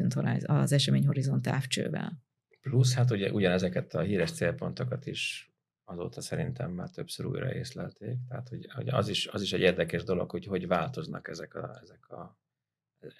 az 0.47 0.73
eseményhorizont 0.73 1.43
távcsővel. 1.43 2.29
Plusz, 2.61 2.95
hát 2.95 3.11
ugye 3.11 3.33
ugyanezeket 3.33 3.95
a 3.95 4.01
híres 4.01 4.33
célpontokat 4.33 5.07
is 5.07 5.51
azóta 5.85 6.21
szerintem 6.21 6.71
már 6.71 6.91
többször 6.91 7.27
újra 7.27 7.55
észlelték. 7.55 8.19
Tehát, 8.29 8.49
hogy, 8.49 8.67
hogy 8.73 8.89
az, 8.89 9.09
is, 9.09 9.27
az 9.27 9.43
is 9.43 9.53
egy 9.53 9.61
érdekes 9.61 10.03
dolog, 10.03 10.31
hogy 10.31 10.47
hogy 10.47 10.67
változnak 10.67 11.29
ezek 11.29 11.55
a, 11.55 11.79
ezek 11.83 12.09
a, 12.11 12.39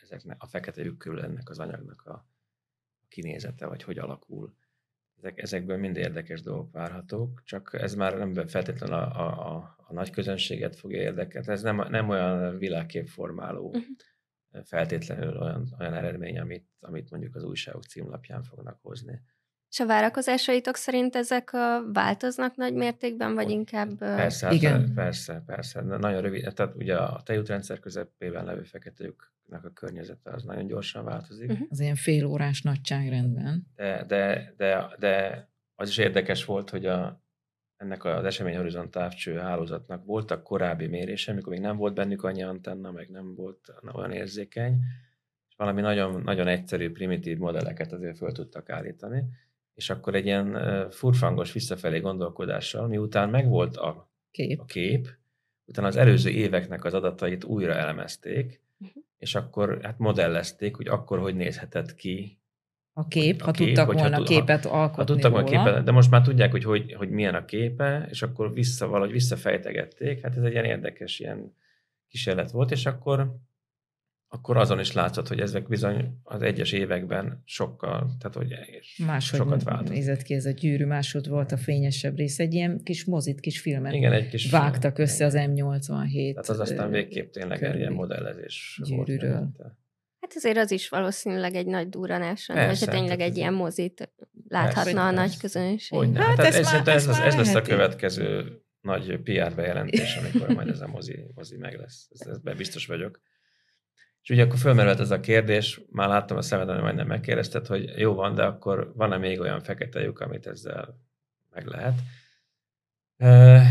ezeknek 0.03 0.43
a 0.43 0.47
fekete 0.47 0.83
lyuk 0.83 0.99
körül 0.99 1.21
ennek 1.21 1.49
az 1.49 1.59
anyagnak 1.59 2.07
a 2.07 2.27
kinézete, 3.09 3.67
vagy 3.67 3.83
hogy 3.83 3.99
alakul 3.99 4.55
ezek, 5.17 5.43
ezekből 5.43 5.77
mind 5.77 5.97
érdekes 5.97 6.43
dolgok 6.43 6.73
várhatók, 6.73 7.43
csak 7.45 7.71
ez 7.73 7.95
már 7.95 8.19
nem 8.19 8.47
feltétlenül 8.47 8.97
a, 8.97 9.21
a, 9.21 9.57
a, 9.57 9.77
a 9.87 9.93
nagy 9.93 10.11
közönséget 10.11 10.77
fogja 10.77 11.01
érdekelni. 11.01 11.49
Ez 11.49 11.63
nem, 11.63 11.87
nem 11.89 12.09
olyan 12.09 12.59
világképformáló 12.59 13.67
uh-huh. 13.67 13.83
Feltétlenül 14.65 15.37
olyan, 15.37 15.77
olyan 15.79 15.95
eredmény, 15.95 16.39
amit, 16.39 16.69
amit 16.81 17.11
mondjuk 17.11 17.35
az 17.35 17.45
újságok 17.45 17.85
címlapján 17.85 18.43
fognak 18.43 18.79
hozni. 18.83 19.21
És 19.71 19.81
a 19.81 19.87
várakozásaitok 19.87 20.77
szerint 20.77 21.17
ezek 21.17 21.51
változnak 21.93 22.57
nagy 22.57 22.75
mértékben, 22.75 23.35
vagy 23.35 23.51
inkább... 23.51 23.99
Persze, 23.99 24.47
hát 24.47 24.55
Igen. 24.55 24.95
persze, 24.95 25.43
persze. 25.47 25.81
Nagyon 25.81 26.21
rövid, 26.21 26.53
tehát 26.55 26.75
ugye 26.75 26.97
a 26.97 27.23
tejútrendszer 27.23 27.79
közepében 27.79 28.45
levő 28.45 28.63
fekete 28.63 29.05
lyuknak 29.05 29.65
a 29.65 29.71
környezete 29.71 30.31
az 30.31 30.43
nagyon 30.43 30.67
gyorsan 30.67 31.05
változik. 31.05 31.51
Uh-huh. 31.51 31.67
Az 31.71 31.81
ilyen 31.81 31.95
fél 31.95 32.25
órás 32.25 32.63
nagyságrendben. 32.63 33.67
De, 33.77 34.05
de, 34.07 34.55
de, 34.57 34.95
de 34.99 35.49
az 35.75 35.89
is 35.89 35.99
érdekes 35.99 36.45
volt, 36.45 36.71
hogy 36.71 36.87
a, 36.87 37.23
ennek 37.81 38.05
az 38.05 38.25
eseményhorizont 38.25 38.91
távcső 38.91 39.37
hálózatnak 39.37 40.05
voltak 40.05 40.43
korábbi 40.43 40.87
mérése, 40.87 41.33
amikor 41.33 41.53
még 41.53 41.61
nem 41.61 41.77
volt 41.77 41.95
bennük 41.95 42.25
annyi 42.25 42.43
antenna, 42.43 42.91
meg 42.91 43.09
nem 43.09 43.35
volt 43.35 43.75
olyan 43.93 44.13
érzékeny, 44.13 44.79
és 45.49 45.55
valami 45.57 45.81
nagyon, 45.81 46.23
nagyon 46.23 46.47
egyszerű, 46.47 46.93
primitív 46.93 47.39
modelleket 47.39 47.93
azért 47.93 48.17
föl 48.17 48.33
tudtak 48.33 48.71
állítani, 48.71 49.25
és 49.75 49.91
akkor 49.91 50.15
egy 50.15 50.25
ilyen 50.25 50.57
furfangos 50.91 51.53
visszafelé 51.53 51.99
gondolkodással, 51.99 52.87
miután 52.87 53.31
megvolt 53.31 53.77
a 53.77 54.11
kép, 54.31 54.61
a 54.61 54.65
kép 54.65 55.09
utána 55.65 55.87
az 55.87 55.97
előző 55.97 56.31
éveknek 56.31 56.85
az 56.85 56.95
adatait 56.95 57.45
újra 57.45 57.73
elemezték, 57.73 58.63
uh-huh. 58.79 59.03
és 59.17 59.35
akkor 59.35 59.79
hát 59.83 59.99
modellezték, 59.99 60.77
hogy 60.77 60.89
akkor 60.89 61.19
hogy 61.19 61.35
nézhetett 61.35 61.95
ki 61.95 62.40
a 62.93 63.09
kép, 63.09 63.41
a 63.41 63.45
ha 63.45 63.51
kép, 63.51 63.67
tudtak 63.67 63.93
volna 63.93 64.17
ha, 64.17 64.23
képet 64.23 64.67
alkotni 64.67 64.97
ha 64.97 65.05
tudtak 65.05 65.33
volna 65.33 65.49
képet, 65.49 65.85
de 65.85 65.91
most 65.91 66.11
már 66.11 66.23
tudják, 66.23 66.51
hogy, 66.51 66.65
hogy 66.65 66.93
hogy 66.93 67.11
milyen 67.11 67.35
a 67.35 67.45
képe, 67.45 68.07
és 68.11 68.23
akkor 68.23 68.53
vissza, 68.53 68.87
valahogy 68.87 69.13
visszafejtegették. 69.13 70.23
Hát 70.23 70.37
ez 70.37 70.43
egy 70.43 70.53
ilyen 70.53 70.65
érdekes 70.65 71.19
ilyen 71.19 71.55
kísérlet 72.09 72.51
volt, 72.51 72.71
és 72.71 72.87
akkor 72.87 73.39
akkor 74.33 74.57
azon 74.57 74.81
is 74.81 74.93
látszott, 74.93 75.29
hogy 75.29 75.41
ezek 75.41 75.69
bizony 75.69 76.21
az 76.23 76.43
egyes 76.43 76.73
években 76.73 77.43
sokkal, 77.45 78.17
tehát 78.19 78.37
hogy 78.37 78.55
Máshogy 79.07 79.39
sokat 79.39 79.63
változott. 79.63 79.95
nézett 79.95 80.23
ki 80.23 80.35
ez 80.35 80.47
a 80.47 80.51
gyűrű, 80.51 80.85
másod 80.85 81.29
volt 81.29 81.53
a 81.53 81.57
fényesebb 81.57 82.17
rész, 82.17 82.39
egy 82.39 82.55
ilyen 82.55 82.83
kis 82.83 83.05
mozit, 83.05 83.41
kis 83.41 83.61
filmet 83.61 83.93
Igen, 83.93 84.13
egy 84.13 84.29
kis 84.29 84.51
vágtak 84.51 84.95
film. 84.95 85.09
össze 85.09 85.25
az 85.25 85.35
M87. 85.37 86.31
Tehát 86.31 86.49
az 86.49 86.61
aztán 86.61 86.91
végképp 86.91 87.33
tényleg 87.33 87.63
egy 87.63 87.77
ilyen 87.77 87.93
modellezés 87.93 88.81
gyűrűről. 88.85 89.53
Volt 89.57 89.75
Hát 90.31 90.39
azért 90.39 90.57
az 90.57 90.71
is 90.71 90.89
valószínűleg 90.89 91.55
egy 91.55 91.67
nagy 91.67 91.89
durranás, 91.89 92.47
hogy 92.47 92.79
tényleg 92.79 93.21
egy 93.21 93.37
ilyen 93.37 93.53
mozit 93.53 94.13
láthatna 94.49 94.83
persze, 94.83 95.01
a 95.01 95.11
nagy 95.11 95.39
közönség. 95.39 95.99
Hogy 95.99 96.11
hát, 96.15 96.27
hát 96.27 96.39
ez, 96.47 96.55
ez, 96.55 96.73
már, 96.73 96.89
ez, 96.89 97.07
ez, 97.09 97.19
ez 97.19 97.37
lesz 97.37 97.55
a 97.55 97.63
következő 97.63 98.61
nagy 98.81 99.19
PR 99.23 99.55
bejelentés, 99.55 100.17
amikor 100.17 100.49
majd 100.49 100.69
ez 100.69 100.81
a 100.81 100.87
mozi, 100.87 101.25
mozi 101.35 101.57
meg 101.57 101.79
lesz. 101.79 102.09
Ez, 102.11 102.27
ez 102.45 102.57
biztos 102.57 102.87
vagyok. 102.87 103.21
És 104.23 104.31
ugye 104.31 104.43
akkor 104.43 104.59
fölmerült 104.59 105.01
ez 105.01 105.11
a 105.11 105.21
kérdés, 105.21 105.81
már 105.91 106.09
láttam 106.09 106.37
a 106.37 106.43
szemeden, 106.43 106.75
hogy 106.75 106.83
majdnem 106.83 107.07
megkérdezted, 107.07 107.67
hogy 107.67 107.99
jó 107.99 108.15
van, 108.15 108.35
de 108.35 108.43
akkor 108.43 108.93
van-e 108.95 109.17
még 109.17 109.41
olyan 109.41 109.61
fekete 109.61 110.01
lyuk, 110.01 110.21
amit 110.21 110.47
ezzel 110.47 111.01
meg 111.51 111.67
lehet? 111.67 111.95
E, 113.17 113.63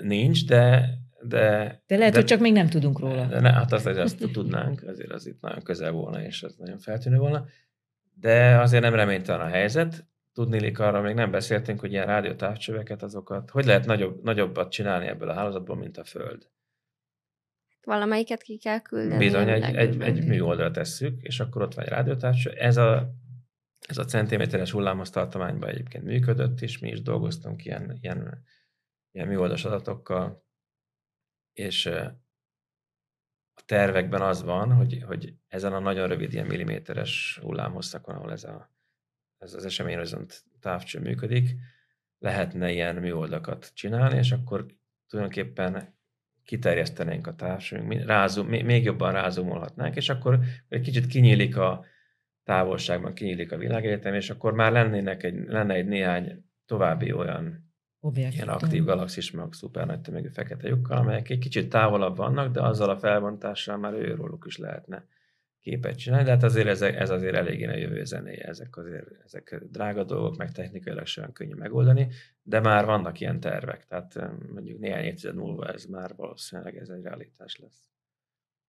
nincs, 0.00 0.46
de 0.46 0.88
de, 1.26 1.82
de 1.86 1.96
lehet, 1.96 2.12
de, 2.12 2.18
hogy 2.18 2.28
csak 2.28 2.40
még 2.40 2.52
nem 2.52 2.68
tudunk 2.68 2.98
róla. 2.98 3.26
De 3.26 3.40
ne, 3.40 3.52
hát 3.52 3.72
azt, 3.72 3.84
hogy 3.84 3.98
azt 3.98 4.28
tudnánk, 4.32 4.82
azért 4.82 5.10
az 5.10 5.26
itt 5.26 5.40
nagyon 5.40 5.62
közel 5.62 5.92
volna, 5.92 6.22
és 6.22 6.42
az 6.42 6.56
nagyon 6.56 6.78
feltűnő 6.78 7.18
volna. 7.18 7.46
De 8.20 8.60
azért 8.60 8.82
nem 8.82 8.94
reménytelen 8.94 9.46
a 9.46 9.50
helyzet. 9.50 10.06
Tudnélik 10.32 10.78
arra 10.78 11.00
még 11.00 11.14
nem 11.14 11.30
beszéltünk, 11.30 11.80
hogy 11.80 11.92
ilyen 11.92 12.06
rádiótávcsöveket, 12.06 13.02
azokat, 13.02 13.50
hogy 13.50 13.64
lehet 13.64 13.86
nagyobb, 13.86 14.22
nagyobbat 14.22 14.70
csinálni 14.70 15.06
ebből 15.06 15.28
a 15.28 15.34
hálózatból, 15.34 15.76
mint 15.76 15.98
a 15.98 16.04
Föld. 16.04 16.48
Valamelyiket 17.82 18.42
ki 18.42 18.58
kell 18.58 18.80
küldeni. 18.80 19.24
Bizony, 19.24 19.48
egy, 19.48 19.76
egy, 19.76 20.00
egy 20.00 20.26
műoldra 20.26 20.70
tesszük, 20.70 21.22
és 21.22 21.40
akkor 21.40 21.62
ott 21.62 21.74
van 21.74 21.84
egy 21.84 21.90
rádiótávcső. 21.90 22.50
Ez 22.50 22.76
a, 22.76 23.14
ez 23.88 23.98
a 23.98 24.04
centiméteres 24.04 24.70
hullámos 24.70 25.10
tartományban 25.10 25.68
egyébként 25.68 26.04
működött, 26.04 26.60
és 26.60 26.78
mi 26.78 26.88
is 26.88 27.02
dolgoztunk 27.02 27.64
ilyen, 27.64 27.98
ilyen, 28.00 28.44
ilyen 29.12 29.28
műoldas 29.28 29.64
adatokkal, 29.64 30.43
és 31.54 31.86
a 33.54 33.62
tervekben 33.64 34.22
az 34.22 34.42
van, 34.42 34.72
hogy, 34.72 35.02
hogy 35.06 35.34
ezen 35.48 35.72
a 35.72 35.78
nagyon 35.78 36.08
rövid 36.08 36.32
ilyen 36.32 36.46
milliméteres 36.46 37.38
hullámhosszakon, 37.42 38.14
ahol 38.14 38.32
ez, 38.32 38.44
a, 38.44 38.70
ez 39.38 39.54
az 39.54 39.64
eseményhorizont 39.64 40.44
távcső 40.60 41.00
működik, 41.00 41.54
lehetne 42.18 42.72
ilyen 42.72 42.96
műoldakat 42.96 43.70
csinálni, 43.74 44.16
és 44.16 44.32
akkor 44.32 44.66
tulajdonképpen 45.08 45.94
kiterjesztenénk 46.44 47.26
a 47.26 47.34
rázum, 48.06 48.46
még 48.46 48.84
jobban 48.84 49.12
rázumolhatnánk, 49.12 49.96
és 49.96 50.08
akkor 50.08 50.40
egy 50.68 50.80
kicsit 50.80 51.06
kinyílik 51.06 51.56
a 51.56 51.84
távolságban, 52.44 53.14
kinyílik 53.14 53.52
a 53.52 53.56
világegyetem, 53.56 54.14
és 54.14 54.30
akkor 54.30 54.52
már 54.52 54.72
lennének 54.72 55.22
egy, 55.22 55.34
lenne 55.46 55.74
egy 55.74 55.86
néhány 55.86 56.44
további 56.66 57.12
olyan 57.12 57.63
Objektum. 58.04 58.34
ilyen 58.34 58.48
aktív 58.48 58.84
galaxis, 58.84 59.30
meg 59.30 59.52
szuper 59.52 59.86
nagy 59.86 60.00
tömegű 60.00 60.28
fekete 60.28 60.68
lyukkal, 60.68 60.96
amelyek 60.96 61.30
egy 61.30 61.38
kicsit 61.38 61.68
távolabb 61.68 62.16
vannak, 62.16 62.52
de 62.52 62.62
azzal 62.62 62.90
a 62.90 62.98
felbontással 62.98 63.76
már 63.76 63.92
őróluk 63.92 64.44
is 64.46 64.56
lehetne 64.56 65.04
képet 65.60 65.98
csinálni, 65.98 66.24
de 66.24 66.30
hát 66.30 66.42
azért 66.42 66.66
ez, 66.66 66.82
ez 66.82 67.10
azért 67.10 67.34
eléggé 67.34 67.66
a 67.66 67.76
jövő 67.76 68.04
zenéje, 68.04 68.44
ezek 68.44 68.76
azért 68.76 69.06
ezek 69.24 69.62
drága 69.70 70.04
dolgok, 70.04 70.36
meg 70.36 70.52
technikailag 70.52 71.06
sem 71.06 71.32
könnyű 71.32 71.54
megoldani, 71.54 72.08
de 72.42 72.60
már 72.60 72.84
vannak 72.84 73.20
ilyen 73.20 73.40
tervek, 73.40 73.84
tehát 73.86 74.14
mondjuk 74.52 74.78
néhány 74.78 75.04
évtized 75.04 75.34
múlva 75.34 75.66
ez 75.66 75.84
már 75.84 76.14
valószínűleg 76.16 76.76
ez 76.76 76.88
egy 76.88 77.02
realitás 77.02 77.56
lesz. 77.56 77.88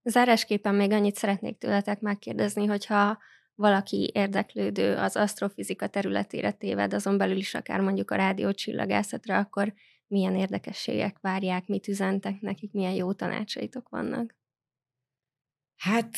Zárásképpen 0.04 0.76
még 0.76 0.92
annyit 0.92 1.16
szeretnék 1.16 1.58
tőletek 1.58 2.00
megkérdezni, 2.00 2.66
hogyha 2.66 3.18
valaki 3.56 4.12
érdeklődő 4.14 4.96
az 4.96 5.16
asztrofizika 5.16 5.88
területére 5.88 6.52
téved, 6.52 6.94
azon 6.94 7.18
belül 7.18 7.38
is 7.38 7.54
akár 7.54 7.80
mondjuk 7.80 8.12
a 8.12 8.16
rádiócsillagászatra, 8.16 9.38
akkor 9.38 9.74
milyen 10.08 10.36
érdekességek 10.36 11.18
várják, 11.22 11.68
mit 11.68 11.88
üzentek 11.88 12.40
nekik, 12.40 12.72
milyen 12.72 12.94
jó 12.94 13.14
tanácsaitok 13.14 13.90
vannak? 13.90 14.36
Hát 15.76 16.18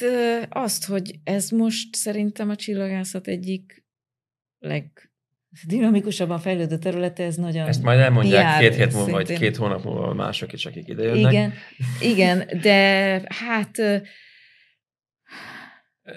azt, 0.50 0.86
hogy 0.86 1.20
ez 1.24 1.50
most 1.50 1.96
szerintem 1.96 2.50
a 2.50 2.56
csillagászat 2.56 3.28
egyik 3.28 3.86
leg 4.60 5.12
dinamikusabban 5.66 6.40
fejlődő 6.40 6.78
területe, 6.78 7.24
ez 7.24 7.36
nagyon 7.36 7.68
Ezt 7.68 7.84
majd 7.84 8.00
elmondják 8.00 8.60
két 8.60 8.76
hét 8.76 8.94
múlva, 8.94 9.12
vagy 9.12 9.38
két 9.38 9.56
hónap 9.56 9.84
múlva 9.84 10.14
mások 10.14 10.54
is, 10.54 10.66
akik 10.66 10.88
idejönnek. 10.88 11.32
Igen, 11.32 11.54
igen, 12.02 12.60
de 12.62 13.22
hát 13.28 13.78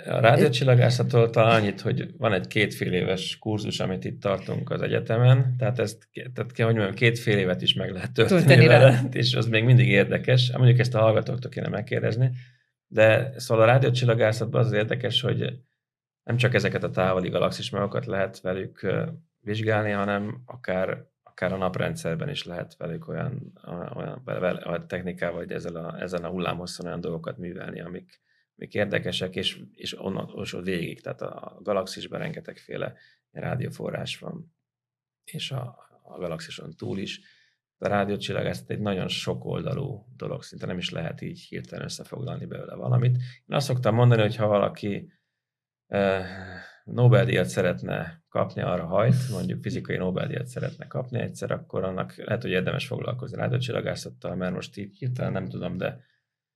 a 0.06 0.20
rádiócsillagászattól 0.20 1.30
talán 1.30 1.60
annyit, 1.60 1.80
hogy 1.80 2.14
van 2.16 2.32
egy 2.32 2.46
kétfél 2.46 2.92
éves 2.92 3.38
kurzus, 3.38 3.80
amit 3.80 4.04
itt 4.04 4.20
tartunk 4.20 4.70
az 4.70 4.82
egyetemen, 4.82 5.54
tehát 5.58 5.78
ezt, 5.78 6.08
tehát 6.12 6.52
kell, 6.52 6.66
hogy 6.66 6.74
mondjam, 6.74 6.96
kétfél 6.96 7.38
évet 7.38 7.62
is 7.62 7.74
meg 7.74 7.92
lehet 7.92 8.12
tölteni 8.12 8.66
vele, 8.66 9.02
és 9.12 9.34
az 9.34 9.46
még 9.46 9.64
mindig 9.64 9.88
érdekes. 9.88 10.52
Mondjuk 10.52 10.78
ezt 10.78 10.94
a 10.94 11.00
hallgatóktól 11.00 11.50
kéne 11.50 11.68
megkérdezni, 11.68 12.30
de 12.86 13.32
szóval 13.36 13.64
a 13.64 13.66
rádiócsillagászatban 13.66 14.64
az 14.64 14.72
érdekes, 14.72 15.20
hogy 15.20 15.58
nem 16.22 16.36
csak 16.36 16.54
ezeket 16.54 16.84
a 16.84 16.90
távoli 16.90 17.28
galaxismagokat 17.28 18.06
lehet 18.06 18.40
velük 18.40 18.86
vizsgálni, 19.40 19.90
hanem 19.90 20.42
akár, 20.46 21.04
akár 21.22 21.52
a 21.52 21.56
naprendszerben 21.56 22.28
is 22.28 22.44
lehet 22.44 22.76
velük 22.76 23.08
olyan, 23.08 23.52
olyan, 23.96 24.22
olyan 24.66 24.86
technikával, 24.86 25.38
vagy 25.38 25.52
ezzel 25.52 25.76
a, 25.76 26.00
ezen 26.00 26.24
a 26.24 26.28
hullámhosszon 26.28 26.86
olyan 26.86 27.00
dolgokat 27.00 27.38
művelni, 27.38 27.80
amik, 27.80 28.20
amik 28.60 28.74
érdekesek, 28.74 29.36
és, 29.36 29.60
és 29.74 30.00
onnan 30.00 30.30
és 30.42 30.56
végig, 30.62 31.00
tehát 31.00 31.20
a 31.22 31.58
galaxisban 31.62 32.18
rengetegféle 32.18 32.94
rádióforrás 33.30 34.18
van, 34.18 34.54
és 35.24 35.50
a, 35.50 35.78
a 36.02 36.18
galaxison 36.18 36.76
túl 36.76 36.98
is. 36.98 37.20
A 37.78 37.88
rádiócsillagászat 37.88 38.70
egy 38.70 38.80
nagyon 38.80 39.08
sokoldalú 39.08 40.06
dolog, 40.16 40.42
szinte 40.42 40.66
nem 40.66 40.78
is 40.78 40.90
lehet 40.90 41.20
így 41.20 41.40
hirtelen 41.40 41.84
összefoglalni 41.84 42.46
belőle 42.46 42.74
valamit. 42.74 43.16
Én 43.16 43.56
azt 43.56 43.66
szoktam 43.66 43.94
mondani, 43.94 44.20
hogy 44.20 44.36
ha 44.36 44.46
valaki 44.46 45.12
eh, 45.86 46.26
Nobel-díjat 46.84 47.48
szeretne 47.48 48.24
kapni, 48.28 48.62
arra 48.62 48.86
hajt, 48.86 49.28
mondjuk 49.30 49.62
fizikai 49.62 49.96
Nobel-díjat 49.96 50.46
szeretne 50.46 50.86
kapni 50.86 51.20
egyszer, 51.20 51.50
akkor 51.50 51.84
annak 51.84 52.16
lehet, 52.16 52.42
hogy 52.42 52.50
érdemes 52.50 52.86
foglalkozni 52.86 53.36
rádiócsillagászattal, 53.36 54.34
mert 54.34 54.54
most 54.54 54.76
így 54.76 54.96
hirtelen 54.96 55.32
nem 55.32 55.48
tudom, 55.48 55.76
de 55.76 56.08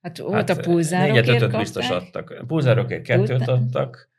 Hát 0.05 0.17
volt 0.17 0.33
hát, 0.33 0.49
a 0.49 0.55
pulzárokért 0.55 1.25
Négyet, 1.25 1.41
ötöt 1.41 1.57
biztos 1.57 1.89
adtak. 1.89 2.43
Pulzárokért 2.47 3.03
kettőt 3.03 3.47
adtak, 3.47 4.09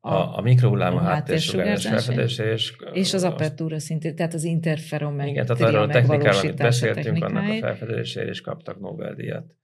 a, 0.00 0.38
a 0.38 0.40
mikrohullám 0.40 0.96
a 0.96 1.00
háttérsugárzás 1.00 2.04
felfedezése, 2.04 2.52
és, 2.52 2.76
és 2.92 3.14
az 3.14 3.24
apertúra 3.24 3.78
szintén, 3.78 4.16
tehát 4.16 4.34
az 4.34 4.44
interferometria 4.44 5.32
Igen, 5.32 5.46
tehát 5.46 5.62
arról 5.62 5.82
a 5.82 5.92
technikáról, 5.92 6.40
amit 6.40 6.56
beszéltünk, 6.56 7.24
annak 7.24 7.48
a 7.48 7.54
felfedezésére 7.60 8.30
is 8.30 8.40
kaptak 8.40 8.80
Nobel-díjat. 8.80 9.54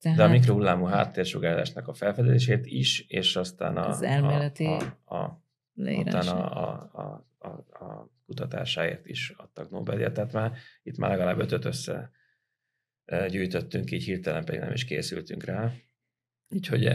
Tehát, 0.00 0.16
De 0.16 0.24
a 0.24 0.28
mikrohullámú 0.28 0.84
háttérsugárzásnak 0.84 1.88
a 1.88 1.92
felfedezését 1.92 2.66
is, 2.66 3.04
és 3.08 3.36
aztán 3.36 3.76
a, 3.76 3.88
az 3.88 4.02
elméleti 4.02 4.66
a, 4.66 5.14
a, 5.14 5.16
a, 5.16 5.42
a, 6.10 6.50
a, 6.52 6.90
a, 6.92 7.26
a, 7.38 7.48
a 7.84 8.10
kutatásáért 8.26 9.06
is 9.06 9.34
adtak 9.36 9.70
Nobel-díjat. 9.70 10.12
Tehát 10.12 10.32
már 10.32 10.52
itt 10.82 10.96
már 10.96 11.10
legalább 11.10 11.38
ötöt 11.38 11.64
össze 11.64 12.10
gyűjtöttünk, 13.28 13.90
így 13.90 14.04
hirtelen 14.04 14.44
pedig 14.44 14.60
nem 14.60 14.72
is 14.72 14.84
készültünk 14.84 15.44
rá. 15.44 15.72
Úgyhogy 16.48 16.88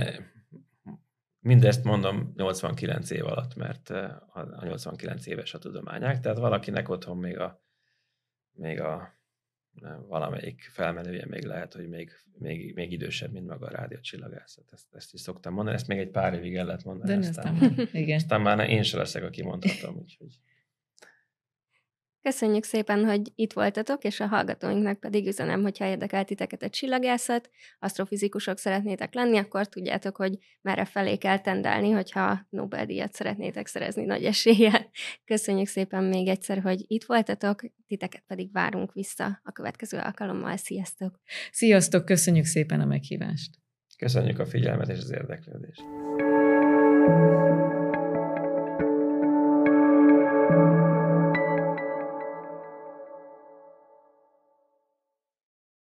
Mindezt 1.45 1.83
mondom 1.83 2.33
89 2.35 3.09
év 3.09 3.25
alatt, 3.25 3.55
mert 3.55 3.89
a 3.89 4.59
89 4.61 5.25
éves 5.25 5.53
a 5.53 5.57
tudományák, 5.57 6.19
tehát 6.19 6.37
valakinek 6.37 6.89
otthon 6.89 7.17
még 7.17 7.37
a, 7.37 7.63
még 8.51 8.79
a 8.81 9.19
valamelyik 10.07 10.69
felmenője 10.71 11.25
még 11.25 11.43
lehet, 11.43 11.73
hogy 11.73 11.87
még, 11.87 12.11
még, 12.37 12.73
még 12.73 12.91
idősebb, 12.91 13.31
mint 13.31 13.47
maga 13.47 13.65
a 13.65 13.69
rádiócsillagászat. 13.69 14.69
Ezt, 14.71 14.95
ezt 14.95 15.13
is 15.13 15.21
szoktam 15.21 15.53
mondani, 15.53 15.75
ezt 15.75 15.87
még 15.87 15.99
egy 15.99 16.09
pár 16.09 16.33
évig 16.33 16.55
el 16.55 16.65
lehet 16.65 16.83
mondani. 16.83 17.11
De 17.11 17.27
aztán, 17.27 17.53
aztán, 17.53 17.87
igen. 18.01 18.15
aztán 18.15 18.41
már 18.41 18.69
én 18.69 18.83
sem 18.83 18.99
leszek, 18.99 19.23
aki 19.23 19.43
mondhatom. 19.43 19.95
Úgyhogy. 19.97 20.39
Köszönjük 22.25 22.63
szépen, 22.63 23.05
hogy 23.05 23.31
itt 23.35 23.53
voltatok, 23.53 24.03
és 24.03 24.19
a 24.19 24.27
hallgatóinknak 24.27 24.99
pedig 24.99 25.27
üzenem, 25.27 25.61
hogyha 25.61 25.87
érdekel 25.87 26.25
titeket 26.25 26.63
a 26.63 26.69
csillagászat, 26.69 27.49
asztrofizikusok 27.79 28.57
szeretnétek 28.57 29.13
lenni, 29.13 29.37
akkor 29.37 29.67
tudjátok, 29.67 30.15
hogy 30.15 30.37
merre 30.61 30.85
felé 30.85 31.17
kell 31.17 31.39
tendálni, 31.39 31.91
hogyha 31.91 32.47
Nobel-díjat 32.49 33.13
szeretnétek 33.13 33.67
szerezni 33.67 34.05
nagy 34.05 34.23
eséllyel. 34.23 34.89
Köszönjük 35.25 35.67
szépen 35.67 36.03
még 36.03 36.27
egyszer, 36.27 36.61
hogy 36.61 36.83
itt 36.87 37.03
voltatok, 37.03 37.63
titeket 37.87 38.23
pedig 38.27 38.51
várunk 38.51 38.93
vissza 38.93 39.41
a 39.43 39.51
következő 39.51 39.97
alkalommal. 39.97 40.57
Sziasztok! 40.57 41.19
Sziasztok, 41.51 42.05
köszönjük 42.05 42.45
szépen 42.45 42.79
a 42.79 42.85
meghívást! 42.85 43.51
Köszönjük 43.97 44.39
a 44.39 44.45
figyelmet 44.45 44.89
és 44.89 44.97
az 44.97 45.11
érdeklődést! 45.11 45.83